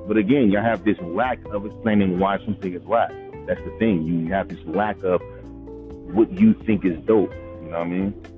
But 0.08 0.18
again, 0.18 0.52
y'all 0.52 0.64
have 0.64 0.84
this 0.84 0.98
lack 1.02 1.44
of 1.46 1.66
explaining 1.66 2.20
why 2.20 2.40
something 2.44 2.74
is 2.74 2.82
whack. 2.84 3.12
That's 3.46 3.62
the 3.62 3.76
thing. 3.80 4.04
You 4.04 4.34
have 4.34 4.50
this 4.50 4.60
lack 4.66 5.02
of 5.04 5.22
what 6.14 6.32
you 6.32 6.54
think 6.54 6.84
is 6.84 6.98
dope. 7.06 7.34
You 7.34 7.70
know 7.70 7.80
what 7.80 7.80
I 7.80 7.86
mean? 7.86 8.37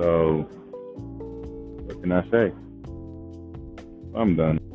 So, 0.00 0.48
what 1.84 2.00
can 2.00 2.10
I 2.10 2.22
say? 2.30 2.52
I'm 4.14 4.34
done. 4.34 4.69